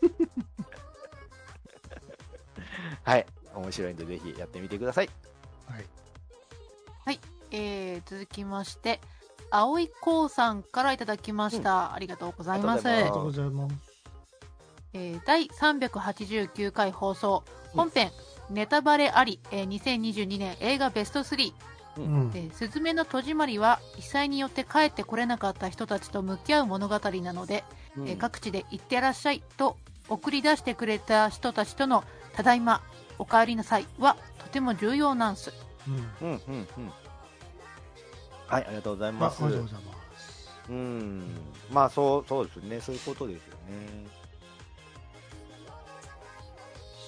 [3.05, 3.27] はい。
[3.55, 5.11] 面白いんでぜひやってみてください。
[5.67, 5.85] はい。
[7.51, 9.01] えー、続きまして、
[9.51, 11.95] 青いこうさんからいただきました。
[11.95, 12.89] ありがとうございます。
[12.89, 13.75] ありがとうございます。
[14.93, 18.11] えー第389回放送、本編、
[18.51, 21.53] ネタバレあり、えー2022年映画ベスト3、
[21.99, 22.31] うん。
[22.35, 27.65] えーすずめの戸締まりは、被災によって帰ってこれなかった人たちと向き合う物語なので、
[27.99, 29.77] えー各地で行ってらっしゃいと
[30.09, 32.05] 送り出してくれた人たちとの
[32.35, 32.81] ただいま、
[33.19, 35.53] お帰りなさいはとても重要なんす。
[35.89, 35.95] うん。
[36.29, 36.93] うんうんうん
[38.49, 40.51] はいありがとうございあ、あますりがとうございます。
[40.69, 41.23] うん
[41.71, 44.07] まあそうそうですねそういうことですよね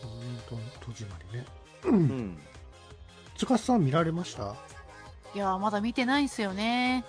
[0.01, 1.47] そうね、と戸締まりね。
[1.85, 1.89] う。
[1.89, 2.39] うんん
[3.37, 4.55] つかさん見られました？
[5.35, 7.05] いやー、まだ見てないんすよね。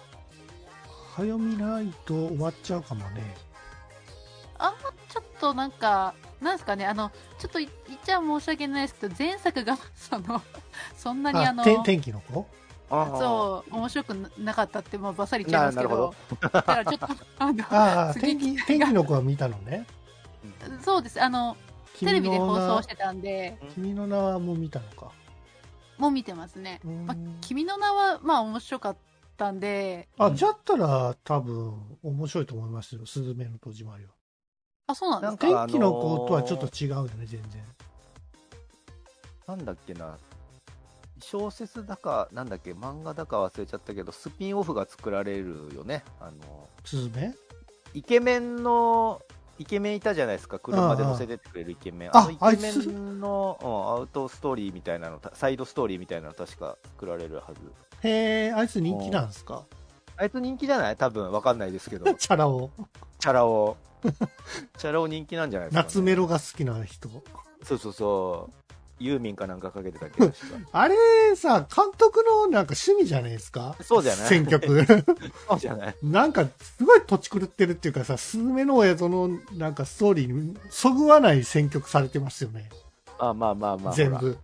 [1.16, 3.36] 早見ないと終わっちゃうかもね。
[4.58, 4.74] あ
[5.08, 10.42] ちょっとなんか、なんですかね、あの、ちょっとい言っちゃ申し訳ないですけど、前作が、 その、
[10.98, 12.48] そんなにあの、て天気の子？
[12.90, 19.86] そう、面白くなかったって、まあ、ばっさり言っちゃいますけど、だからちょっと、あの、あ天気、天気の子は見たのね。
[20.68, 21.56] うんそうです、あの、
[22.00, 25.12] テレビで放送してたんで、君の名はもう見たのか。
[25.98, 26.80] もう見てますね。
[26.86, 28.98] うんまあ、君の名は、まあ、面白かっ
[29.38, 33.06] たんで、あ、じゃったら多分面白いと思いますよ。
[33.06, 34.12] スズメの戸締まりは。
[34.88, 35.48] あ、そうなんですか？
[35.48, 37.64] なんか天気の子とはちょっと違うよね、全然。
[39.46, 40.18] なんだっけな
[41.22, 46.04] 小説だかなんだっけ漫画だか忘れちゃったけどスピンオフが作られるよね。
[46.20, 47.36] あのスズメ？
[47.94, 49.22] イケメンの
[49.58, 50.60] イケメンいたじゃないですか。
[50.60, 52.10] 車で乗せてってくれるイケメン。
[52.16, 58.08] ああのイケメンの、うんアウトストーリーみたいなのたサイドストーリーみたいなの確か作られるはず。
[58.08, 59.66] へえ、あいつ人気なんですか？
[60.16, 60.96] あいつ人気じゃない？
[60.96, 62.12] 多分わかんないですけど。
[62.16, 62.72] チャラ男。
[63.20, 63.78] チャラ男。
[64.78, 67.10] チャラ男人気なんじゃないですか、ね、夏メロが好きな人。
[67.64, 68.59] そうそうそう
[69.00, 70.36] ユーミンかなんかかけてたっけ確か
[70.74, 70.96] あれ
[71.36, 73.76] さ、監督のなんか趣味じゃないですか？
[73.82, 74.28] そうじゃない。
[74.28, 74.86] 選曲。
[75.48, 75.96] そうじゃない。
[76.04, 82.70] なんか、すごい土地狂ってるっていうかさ、スズメの親その、なんかストーリーにそぐわない選曲されてますよね。
[83.18, 84.38] あまあまあまあ全部。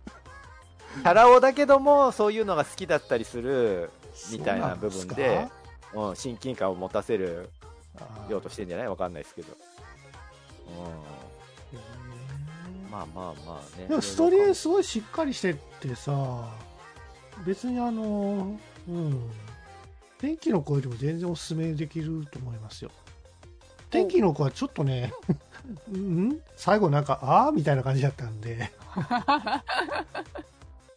[0.94, 3.90] キャラ男だけどもそういうのが好きだったりする
[4.30, 5.46] みたいな部分で
[5.94, 7.50] うん、親近感を持たせる
[8.30, 8.88] ようとしてんじゃない？
[8.88, 9.48] わかんないですけど、
[10.68, 10.86] うん、
[12.96, 16.48] まあまあまあねでもストーリーすごいしっかりしてってさ、
[17.44, 19.30] 別にあの、うん、
[20.18, 22.90] 天気の子よりも全然おすすめできると思いますよ。
[23.90, 25.12] 天気の子はちょっとね、
[25.92, 26.40] うん？
[26.56, 28.72] 最後なんか、ああみたいな感じだったんで。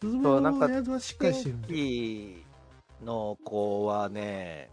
[0.00, 1.74] スズメそうなんかのやつはしっかりしてるん天で。
[1.74, 2.44] 気
[3.04, 4.70] の子はね、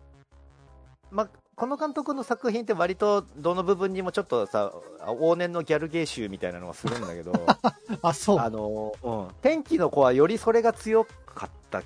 [1.11, 4.71] まあ、この監督の作品って割とどの部分にもちょっとさ
[5.07, 7.33] 往年のギャルゲー集みたいなのがするんだけど
[8.03, 8.39] あ、そう。
[8.39, 11.81] あの、うん、天気の子はよりそれが強かった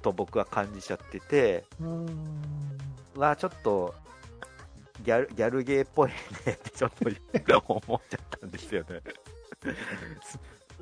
[0.00, 1.64] と僕は感じちゃってて。
[3.16, 3.94] はちょっと
[5.02, 6.16] ギャルギャルゲーっぽいね
[6.52, 9.02] ってちょっと思っちゃったんですよね。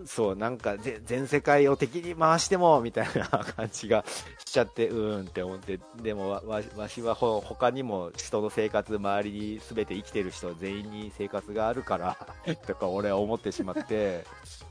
[0.07, 4.05] そう、なんか全世界を敵に回してもみたいな感じが
[4.45, 12.17] しちゃって、うーんって思って、でもわしはほ他にも人の生活、周りに全て生きてる人全員に生活があるから
[12.67, 14.25] とか俺は思ってしまって、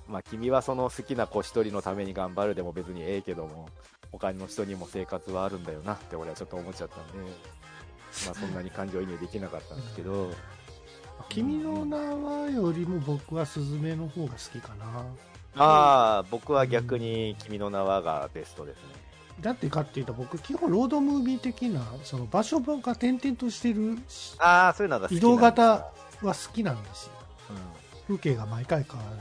[0.07, 3.69] まあ君はその好きな子一人のために頑張るでも別にええけども、
[4.11, 7.13] 他の人にも生活はあるんだよなって俺はちょっと思っちゃったんで、
[8.25, 10.31] まあそんなに感情移入できなかったんですけど、
[11.29, 14.85] 君の名はよりも僕はスズメの方が好きかな。
[15.55, 18.81] ああ、僕は逆に君の名はがベストですね。
[19.41, 23.97] だってかっていうと僕基本ロードムービー的なその場所が転々としてる
[24.37, 27.13] ああ、そういうのが移動型は好きなんですよ
[27.49, 29.17] う風景が毎回変わる。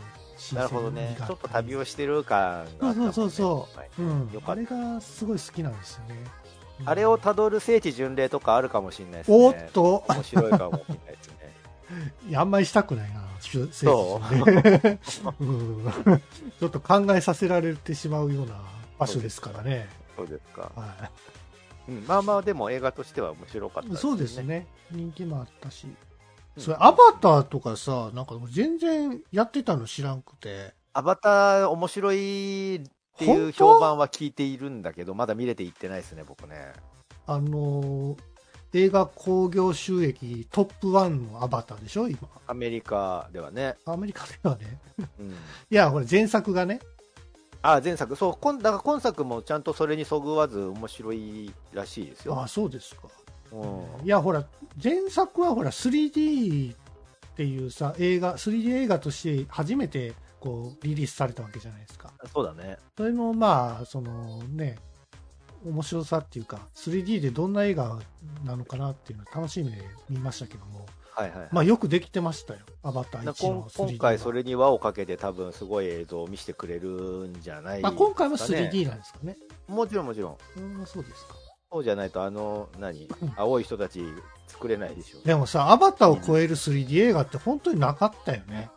[0.56, 1.16] なるほどね。
[1.16, 6.42] ちょっと旅をしてる感があねそうそうそう、うんよ、かったあれがすごい好きなんですよね、うん
[6.84, 9.36] あれをたどる聖地巡礼とかあるかもしれないですね。
[9.36, 11.34] おっと面白いかもしれないですね。
[12.34, 13.90] あんまりしたくないなそう聖地
[14.84, 15.00] ね。
[15.40, 15.92] うん
[16.60, 18.60] ちょっと考えさせられてしまうような
[18.98, 19.50] 場所ですか。
[19.52, 20.70] らねそうですか。
[20.76, 21.10] は
[21.88, 24.40] うん、まあまあ、でも映画としては面白かったい、そうです。
[24.42, 24.68] ね。
[24.92, 25.88] 人気もあったし。
[26.56, 26.62] うん。
[26.62, 30.74] それアバターとかさなんか全然やってたの知らんくて。
[30.94, 32.80] アバター面白いっ
[33.16, 36.72] ていう評判は聞いているんだけど、まだ見れていってないですね、僕ね。
[37.26, 38.31] あのー
[38.74, 43.76] 映画興行収益トップ1のアバターでしょ今アメリカではね。
[43.84, 44.78] アメリカではね
[45.18, 45.30] うん。
[45.70, 46.80] いやこれ前作がね
[47.62, 48.16] あ、前作。
[48.16, 52.40] そう、今だから今作もちゃんとそれにそぐわず面白いらしいですよ。
[52.40, 53.02] あそうですか
[53.52, 54.04] うん。
[54.04, 54.44] いやほら
[54.82, 56.76] 前作はほら 3D っ
[57.36, 62.78] ていうさ映画 3D 映画として初めてこうリリースされたわけじゃないですかそうだね。
[62.96, 64.78] それのまあそのね
[65.64, 67.98] 面白さっていうか 3D でどんな映画
[68.44, 71.48] なのかなっていうのを楽しみで見ましたけどもはいはい、はい。
[71.52, 77.82] まあよくできてましたよアバター1な今の 3D 今回それに輪をかけて多分すごい映像を見せてくれるんじゃないですか、ね。
[77.82, 79.36] まあ、今回も 3D なんですかね
[79.68, 80.60] もちろんもちろん。
[80.60, 81.34] うんそうですか
[81.70, 83.08] そうじゃないとあの、何？
[83.36, 84.04] 青い人たち
[84.46, 85.20] 作れないでしょ。
[85.26, 88.70] でもさアバターを超える 3D 映画って本当になかったよね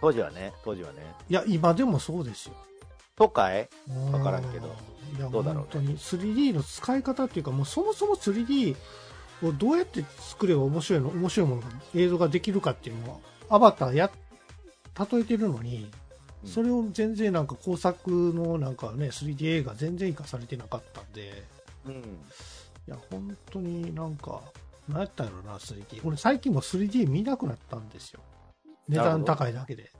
[0.00, 1.14] 当時はね、当時はね。
[1.28, 2.54] いや今でもそうですよ
[3.18, 3.68] とかい
[4.12, 4.74] わからんけど。
[5.30, 5.66] どうだろうね。
[5.66, 5.98] 本当に。
[5.98, 8.76] 3D の使い方っていうかもうそもそも 3D
[9.42, 11.08] をどうやって作れば面白いの？
[11.08, 14.10] 面白いものが映像ができるかっていうのはアバターや
[15.10, 15.90] 例えてるのに
[16.44, 16.48] うん。
[16.48, 21.44] それを全然なんか工作のなんかね 3D 映画全然活かされてなかったんで。
[21.86, 21.94] うん。
[21.94, 21.96] い
[22.86, 24.40] や本当になんか
[24.88, 28.20] 何やったんやろな 3D 俺最近も 3D 見なくなったんですよ。
[28.88, 29.90] 値段高いだけで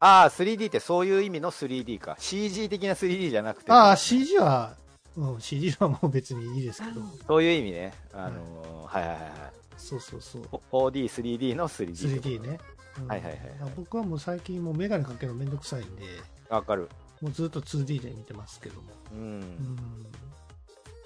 [0.00, 2.16] ああ、3D ってそういう意味の 3D か。
[2.18, 3.72] CG 的な 3D じゃなくて。
[3.72, 4.76] ああ CG は、
[5.16, 7.92] うん、CG はもう別にいいですけど そういう意味ね。
[8.12, 9.30] あのーはいはいはいはい。
[9.76, 12.20] そうそうそう 4D、3D の 3D。
[12.20, 12.58] 3D ね、
[13.00, 16.04] うんはいはいはいはい僕はもう最近もうメガネかけるのめんどくさいんで
[16.48, 16.88] わかる。
[17.20, 19.18] もうずっと 2D で見てますけども、うん。
[19.18, 19.76] うん、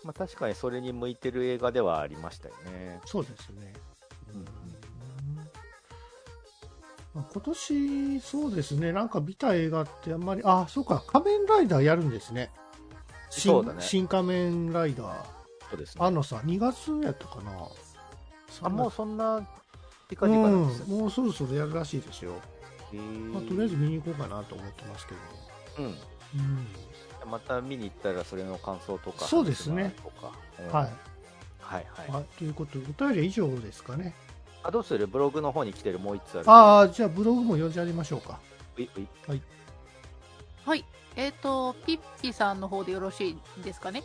[0.04, 3.00] まあ確かにそれに向いてる映画ではありましたよね。
[3.06, 3.72] そうですね、
[4.34, 4.81] うんうんまあ、
[7.30, 8.92] 今年そうですね。
[8.92, 11.02] なんか見た映画ってあんまりあそうか。
[11.06, 12.50] 仮面ライダーやるんですね。
[13.30, 13.78] 新そうだね。
[13.80, 15.24] 新仮面ライダー。
[15.70, 16.04] そうですね。
[16.04, 17.52] あのさ2月やったかな。
[18.62, 19.42] あ、もうそんな、っ
[20.08, 20.86] てう感じかなんです。
[20.86, 20.98] ね。
[20.98, 22.32] もうそろそろやるらしいですよ、
[23.32, 25.20] まあ、とりあえず見に行こうかなと思ってますけど、
[25.78, 25.84] うん。
[25.86, 25.88] う
[27.26, 29.24] ん、また見に行ったらそれの感想とか。
[29.24, 29.94] そうですね。
[30.58, 30.66] うん。
[30.72, 30.84] はい、
[31.60, 32.10] はいはい。
[32.10, 34.14] はい、ということでお便りは以上ですかね
[34.64, 35.06] あ、どうする？
[35.06, 36.50] ブログの方に来てるもう一つある。
[36.50, 38.38] ああじゃあブログも読んでやりましょうか
[38.76, 39.00] ういう
[39.34, 39.42] い
[40.64, 40.84] はい。
[41.16, 44.02] えっ、と、ピッピさんの方でよろしいですかね？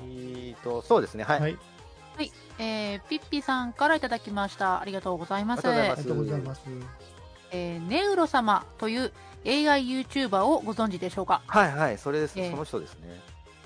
[0.00, 1.24] えーと、そうですね。
[1.24, 1.40] はい。
[1.40, 1.58] はい
[2.16, 2.32] はい。
[2.58, 4.80] えー、ピッピさんからいただきました。
[4.80, 5.66] ありがとうございます。
[5.68, 6.62] ありがとうございます
[7.52, 9.12] えーネウロ様という
[9.44, 11.42] AIYouTuber をご存知でしょうか？
[11.46, 12.38] はいはい、それです。
[12.38, 13.20] えーその人ですね。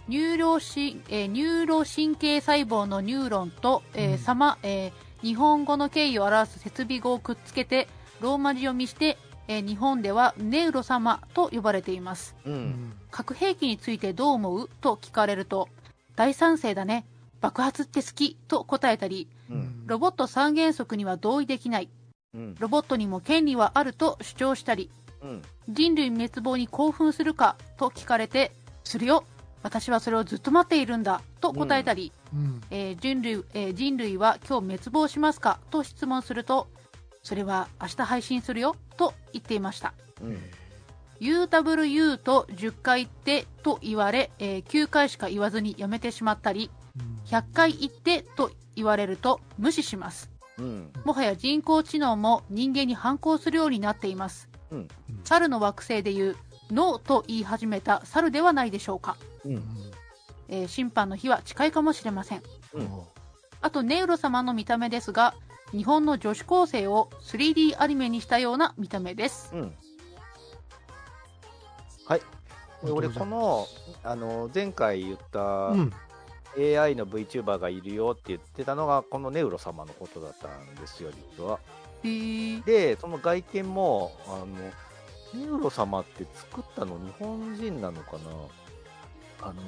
[0.08, 4.92] ニューロし、えーニューロ神経細胞のニューロンと、えーうん様、えー
[5.24, 7.88] 日本語の敬意を表す接尾語をくっつけて
[8.20, 9.16] ローマ字読みして、
[9.48, 12.50] えー日本ではネウロ様と呼ばれていますう。
[12.50, 15.70] うんん核兵器についてどう思うと聞かれると
[16.14, 17.06] 大賛成だね
[17.40, 19.84] 爆発って好きと答えたりうん。
[19.86, 21.88] ロボット三原則には同意できない
[22.34, 22.54] うん。
[22.58, 24.90] ロボットにも権利はあると主張したり
[25.22, 25.42] うん。
[25.70, 28.52] 人類滅亡に興奮するかと聞かれて
[28.84, 29.24] するよ
[29.62, 35.60] 私はそれをずっと待っているんだと答えたり、うんえー人類えー人類は今日滅亡しますか？
[35.70, 36.68] と質問すると
[37.22, 40.38] それは明日配信するよと言っていましたうん。
[41.20, 43.10] UWU と10回言っ
[43.42, 46.70] てと言われ、えー9回しか言わずにやめてしまったり
[47.26, 50.92] 100回言ってと言われると無視しますうん。
[51.04, 54.88] もはや人工知能も人間に反抗するようになっていますうん。
[55.24, 56.36] 猿の惑星でいう
[56.70, 59.62] ノーと言い始めた猿ではないでしょうか、うん。
[60.48, 62.42] えー審判の日は近いかもしれません。
[62.74, 62.88] うん。
[63.60, 65.34] あとネウロ様の見た目ですが
[65.72, 69.50] 日本の女子高生を 3D アニメにしたような見た目です。
[69.54, 69.74] うん。
[72.06, 72.20] はい。
[72.84, 73.66] で俺、この、
[74.02, 75.92] あの、前回言ったうん。
[76.56, 81.58] AI の VTuber がいるよって言ってたのが、このネウロ様のことだったんですよ、実は。
[82.04, 84.46] で、その外見も、あの、
[85.34, 89.48] ネウロ様って作ったの日本人なのかな？
[89.48, 89.64] あのー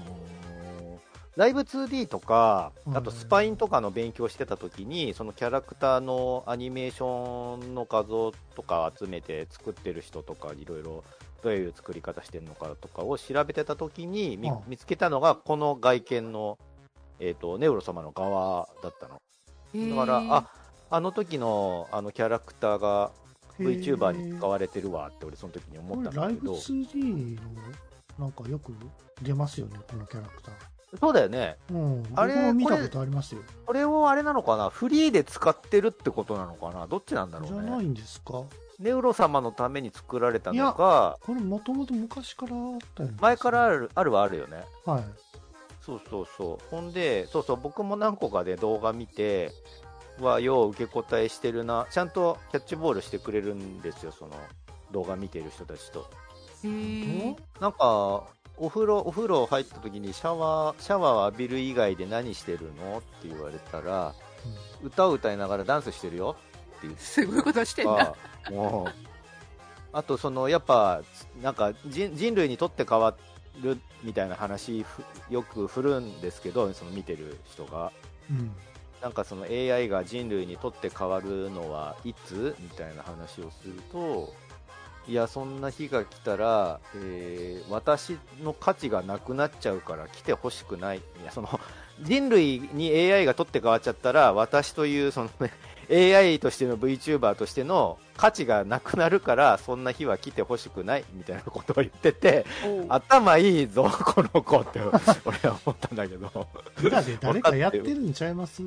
[1.37, 11.05] ライブ 2D とか、あとスパインとかの勉強してた時に、そのキャラクターのアニメーションの画像とか集めて作ってる人とか、いろいろ
[11.43, 14.59] どういう作り方してるのかとかを調べてた時に見,、うん。
[14.67, 16.59] 見つけたのが、この外見の、
[17.21, 19.21] えー、とネウロ様の側だったの。
[19.75, 20.51] だから、あ
[20.89, 23.11] あの時のあのキャラクターが
[23.59, 27.43] VTuber に使われてるわって俺その時に思こったれライブんだけど 2D の
[28.19, 28.73] なんかよく
[29.23, 31.57] 出ますよねこのキャラクターそうだよね。
[31.71, 32.05] うん。
[32.15, 33.43] あれ僕も見たことありますよ。
[33.65, 34.71] これをあれなのかな？
[34.71, 36.87] フリーで使ってるってことなのかな？
[36.87, 37.61] どっちなんだろうね。
[37.63, 38.43] じゃないんですか？
[38.79, 41.19] ネウロ様のために作られたのか。
[41.21, 44.65] これもともと昔からあったよね前からあるあるはあるよね。
[44.85, 45.05] はい。
[45.81, 46.71] そうそうそう。
[46.71, 49.53] ほんでそうそう僕も何個かで動画見て
[50.21, 51.87] はよう受け答えしてるな。
[51.91, 54.33] ちゃんとキャッチボールしてくれるんですよその
[54.93, 56.09] 動画見てる人たちと。
[57.61, 58.25] なんか
[58.59, 64.15] お風呂お風呂入った時にシャワーシャワーを浴びる以外で何してるのって言われたら
[64.83, 66.37] 歌を歌いながらダンスしてるよ
[66.79, 68.15] って言ってすごいことしてんだ。
[68.51, 68.93] もう。
[69.93, 71.03] あとそのやっぱ
[71.43, 73.17] なんか人人類にとって変わ
[73.63, 77.93] るみたいな話ふよく振るんですけどその見てる人が。
[78.31, 78.53] うん。
[79.03, 82.57] なんかその AI が人類にとって変わるのはいつ？
[82.59, 84.33] みたいな話をすると
[85.09, 90.99] いやそんな日が来たら、えー私の価値がなくなっちゃうから来てほしくない。
[90.99, 91.61] いやその
[92.01, 95.53] 人類に AI が取って変わっちゃったら私というその、ね、
[96.17, 101.05] AI としての VTuber としての価値がなくなるからそんな日は来てほしくない。
[101.15, 102.45] みたいなことを言ってて
[102.89, 106.49] 頭いいぞこの子って俺は思ったんだけど。
[106.83, 108.63] 裏で誰かやってるんちゃいます？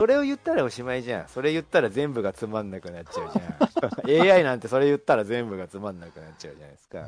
[0.00, 1.28] それを言ったらおしまいじゃん。
[1.28, 4.30] それ言ったら全部がつまんなくなっちゃうじゃん。
[4.32, 7.00] AI なんてそれ言ったら全部がつまんなくなっちゃうじゃないですか。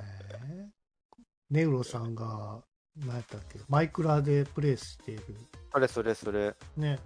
[0.44, 1.22] えー。
[1.50, 2.60] ネウロさんが
[2.98, 3.60] 何やったっけ？
[3.66, 5.24] マイクラでプレイしている。
[5.72, 6.54] それそれそれ。
[6.76, 6.98] ね。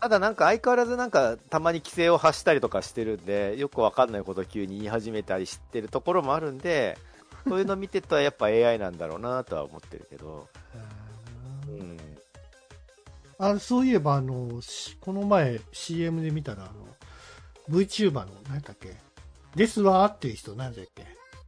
[0.00, 6.96] ただなんか相変わらずなんかたまに規制を発したりとかしてるんでよくわかんないことを急に言い始めたりしてるところもあるんで
[7.46, 11.80] そういうの見てたらやっぱ AI なんだろうなとは思ってるけど、えー。
[11.80, 12.15] うん、
[13.38, 16.86] あそういえばあのしこの前 CM で見たらあの
[17.70, 18.96] VTuber の何やっけ？
[19.54, 21.04] デスワーっていう人何だっけ？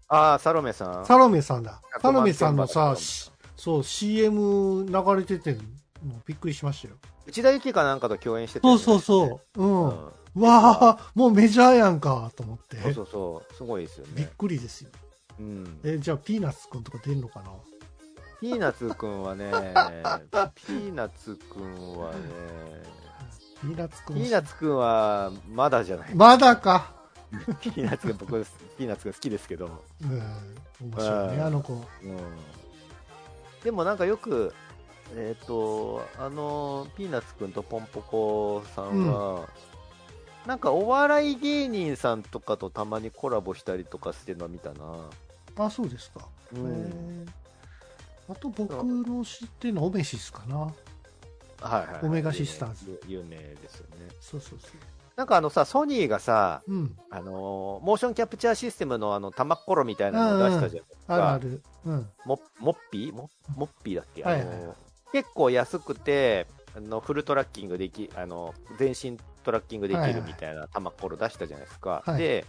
[0.08, 1.06] ああサロメさん。
[1.06, 1.80] サロメさんだ。
[1.98, 6.94] 100サロメさんのさしそう CM 流れててもうびっくりしましたよ。
[7.26, 9.62] 内田有紀かなんかと共演してたよねそうそうそう。
[9.62, 10.08] うん、うん。
[10.36, 12.80] うわあもうメジャーやんかと思って。
[12.82, 13.54] そうそうそう。
[13.54, 14.90] すごいですよびっね、くりですよ。
[15.40, 17.50] うん、えじゃあピーナッツくんとか出んのかな？
[18.40, 19.50] ピーナッツくんはね、
[20.54, 22.18] ピーナッツくんはね、
[23.60, 24.16] ピーナッツくん。
[24.16, 26.14] ピーナッツくんはまだじゃない。
[26.14, 26.94] まだか。
[27.60, 30.18] ピーナッツくん、僕、ピーナッツくん好きですけど、うん。
[30.80, 31.42] 面白いねうん。
[31.42, 31.72] あの子。
[31.72, 31.82] うん。
[33.64, 34.54] でもなんかよく、
[35.16, 39.48] えっ、と、あの、ピーナッツくんとポンポコさんは、
[40.46, 45.10] なんかお笑い芸人さんとかとたまにコラボしたりとかしてるの見たな。
[45.56, 46.20] あそうですか、
[46.54, 46.70] うん。
[46.70, 47.47] へえ
[48.28, 50.56] あと僕の知ってるのはおめシスかな。
[50.58, 50.72] は
[51.62, 52.06] いはい。
[52.06, 53.00] オメガシスターズ。
[53.06, 54.08] 有名ですよね。
[54.20, 54.68] そうそうそ
[55.16, 56.96] なんかあのさ、ソニーがさ、ううん。
[57.10, 61.14] あのーモーションキャプチャーシステムのあの、玉っころみたいなのを出したじゃないですか。
[61.14, 61.62] あるある。
[61.86, 62.10] うん。
[62.24, 63.12] モモッピー？
[63.12, 64.46] モモッピーだっけ、はいはい。
[64.46, 64.76] はいあの
[65.10, 72.18] 結構安くてあのフルトラッキングできあの全身トラッキングできはいはいるみたいな玉っころ出したじゃないですか、はい。
[72.18, 72.44] で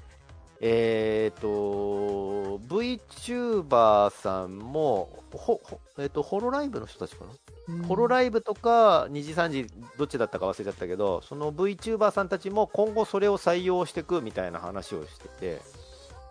[0.62, 7.32] えっ、と VTuber さんもほほ、えー、とホロライブの人たちかな、
[7.76, 7.84] うん。
[7.84, 15.62] ホロライブとか2時3時どっちだったか忘れちゃったけどその VTuber さんたちも今後それを採用していくみたいな話をしてて。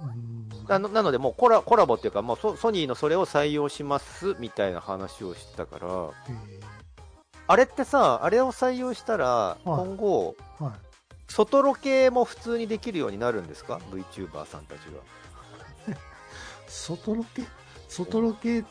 [0.01, 0.66] うん。
[0.68, 6.39] なのなので、もうコラコラボっていうか、もうソソニーのそれを採用しますみたいな話をしてたから、へ
[7.49, 10.47] あれってさ、あれを採用したら、今後、えはい
[11.29, 15.97] 外ロケも普通にできるようになるんですか ?VTuber さんたちが。
[16.66, 17.43] 外ロケ？
[17.89, 18.64] 外ロケ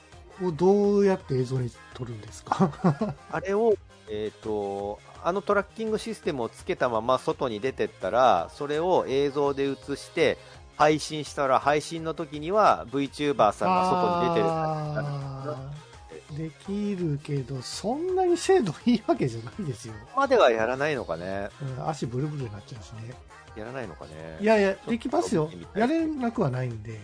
[0.43, 2.71] をどうやって映像に撮るんですか？
[3.31, 3.73] あれを、
[4.09, 10.37] えっ、と、あのトラッキングシステムをつけたまま外に出てったら、それを映像で映して、
[10.77, 15.57] 配信したら、配信の時には VTuber さんが外に出てる
[16.35, 21.49] できるけどそんなに精度いいわけじゃないですよ、まではやらないのかね。
[21.77, 23.13] うん足ブルブルになっちゃうしね。
[23.55, 24.37] やらないのかね。
[24.39, 25.49] いやいやできますよ。
[25.75, 26.99] やれなくはないんで。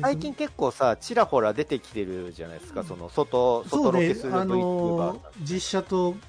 [0.00, 6.20] 最近結構さ、ちらほら出てきてるじゃないですか、その外、外ロケする VTuber あのー実写とん。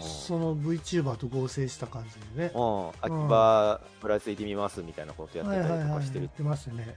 [0.00, 2.52] その VTuber と合成した感じでね。
[2.54, 6.28] うん、秋葉プラスいてみますみたいなことやってはいたはいはいやっりとかしてる。
[6.28, 6.96] てますよね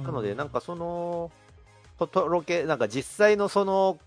[0.00, 1.30] なので、なんかその、
[1.98, 3.98] ととろけ、なんか実際のその、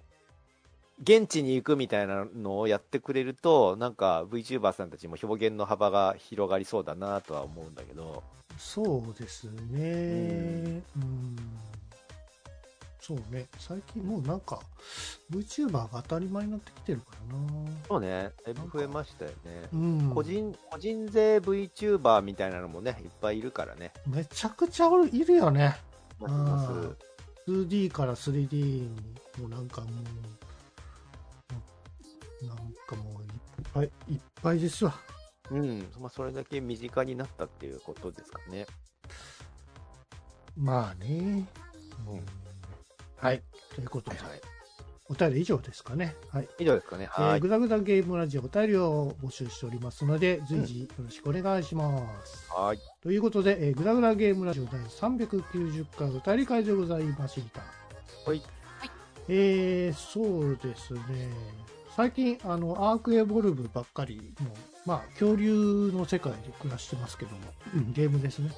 [1.01, 8.23] 現地に行くみたいなのをやってくれると、なんか VTuber さんたちも表現の幅が広がりそうだなとは思うんだけど、
[8.57, 10.83] そうですね。
[10.97, 11.35] うん。
[12.99, 13.47] そうね。
[13.57, 14.59] 最近もうなんか、
[15.31, 17.71] VTuber が当たり前になってきてるからな。
[17.87, 19.69] そうね、だいぶ増えましたよね。
[19.71, 20.11] うん。
[20.13, 23.93] 個人、個人税 VTuber みたいなのもね、いっぱいいるからね。
[24.05, 25.77] めちゃくちゃいるよね。
[26.19, 26.97] いますいますうん
[27.49, 28.89] 2D から 3D に、
[29.39, 29.91] もうなんかもう、
[32.89, 33.29] かもういっ
[33.73, 34.95] ぱいいっぱいですわ。
[35.51, 38.65] うん、まあ、それだけ身近になったっていうことですかね。
[40.55, 41.47] まあね。
[42.07, 42.21] うん
[43.17, 43.41] はい。
[43.75, 44.41] ということで、はい。
[45.09, 46.15] お便り以上ですかね。
[46.29, 46.47] はい。
[46.59, 47.07] 以上ですかね。
[47.11, 47.35] はい。
[47.35, 52.49] えーぐだぐだゲームラジオお便りを募集しておりますので、随時よろしくお願いします。
[52.51, 52.79] はい。
[53.01, 57.61] ということで、えーぐだぐだゲームラジオ第390回お便り会でございました。
[58.25, 58.41] はい。
[59.27, 60.99] えー、そうですね。
[61.99, 64.47] 最近、あの、アークエボルブばっかりの、
[64.85, 67.39] まあ、恐竜の世界で暮らしてますけども、
[67.75, 67.91] うん。
[67.91, 68.51] ゲームですね。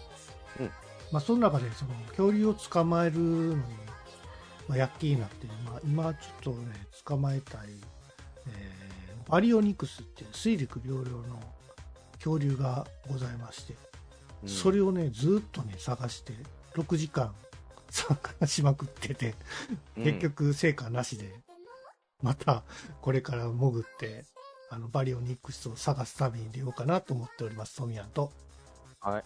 [0.59, 0.65] うん。
[1.11, 3.63] まあ、その中で、その、恐竜を捕まえるのに、
[4.67, 7.69] まあ、躍起になって、まあ、今ちょっとね、捕まえたい、
[8.47, 11.39] えーバリオニクスっていう水陸両用の
[12.15, 13.75] 恐竜がございまして、
[14.43, 14.49] うん。
[14.49, 16.33] それをね、ずーっとね、探して、
[16.75, 17.33] 6時間
[17.89, 19.33] 探しまくってて、
[19.95, 21.33] 結、局成果なしで、
[22.21, 22.63] また
[23.01, 24.25] これから潜って、
[24.69, 28.31] あの、バリオニクスを探す旅に出ようかなと思っております、トミヤンと。
[29.05, 29.23] うんはい。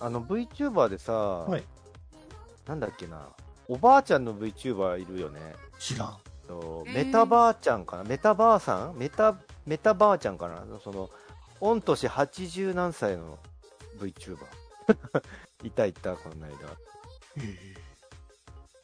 [0.00, 1.64] あの、VTuber でさ、はい。
[2.66, 3.28] なんだっけな、
[3.68, 5.40] おばあちゃんの VTuber いるよね。
[5.78, 6.16] 知らん。
[6.86, 8.96] メタばあちゃんかな、メタばあさん？
[8.96, 9.36] メタ、
[9.66, 10.64] メタばあちゃんかな？
[10.82, 11.10] その、
[11.60, 13.38] 御年80何歳の
[13.98, 14.38] VTuber。
[15.62, 16.52] いたいた、この間。
[17.36, 17.74] え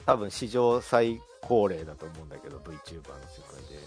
[0.06, 3.80] 多分史上最高齢だと思うんだけど、VTuber の世界で。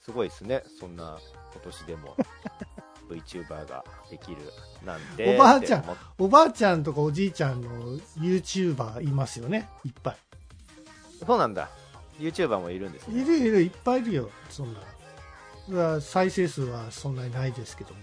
[0.00, 1.18] すごいですね、そんな
[1.52, 2.16] 今年でも
[3.08, 4.38] VTuber ができる
[4.84, 5.36] なんて。
[5.36, 5.84] おばあちゃん
[6.18, 10.16] おばあちゃんとかおじいちゃんの YouTuber いますよね、いっぱ
[11.24, 11.68] そうなんだ。
[12.18, 13.14] YouTuber もいるんですい。
[13.14, 13.24] いね。
[13.24, 16.00] るいる、いっぱいいるよ、そんな。
[16.00, 18.00] 再生数はそんなにないですけども。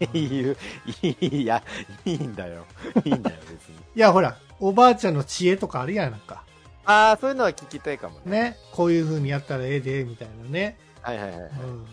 [0.12, 1.62] いいいや、
[2.04, 2.66] いいんだよ。
[3.04, 3.76] いいんだよ、別に。
[3.96, 6.42] いや、ほら、おばあちゃんの知恵とかあるやんか。
[6.84, 8.40] ああ、そういうのは聞きたいかもね。
[8.50, 8.56] ね。
[8.72, 10.78] こういう風にやったらええで、みたいなね。
[11.02, 11.40] はいはいはい。
[11.40, 11.86] うん。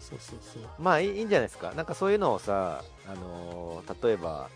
[0.00, 0.62] そうそうそう。
[0.78, 1.72] まあいいいいんじゃないですか。
[1.72, 4.48] なんかそういうのをさ、あのー例えば、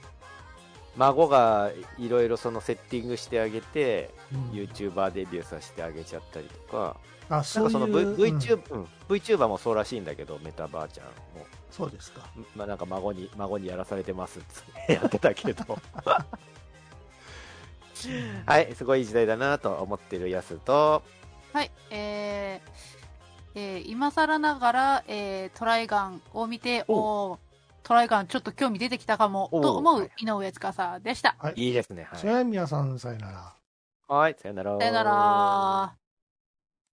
[0.96, 6.96] 孫がいろいろそのセッティングしてあげて、うん YouTuber デビューさせてあげちゃったりとか、
[7.28, 7.70] あ、なそういう。
[7.70, 11.12] んかその、VTuber、うん VTuber もそうらしいんだけど、メタばあちゃんも。
[11.70, 12.22] そうですか。
[12.56, 14.42] まあなんか孫に、孫にやらされてますっ
[14.86, 15.78] て やってたけど。
[18.46, 21.02] はい、すごいいい時代だなと思ってるやすと、
[21.52, 22.70] はい、えー
[23.56, 27.38] えー今更ながら、えートライガンを見て、おー
[27.84, 31.36] トライガンちょっと興味出てきたかも、と思う井上司でした。
[31.38, 31.54] はい。
[31.56, 32.04] いいですね。
[32.04, 32.18] はい。
[32.18, 33.54] それでは皆さんさよなら。
[34.08, 34.78] はい、さよなら。
[34.78, 36.03] さよなら。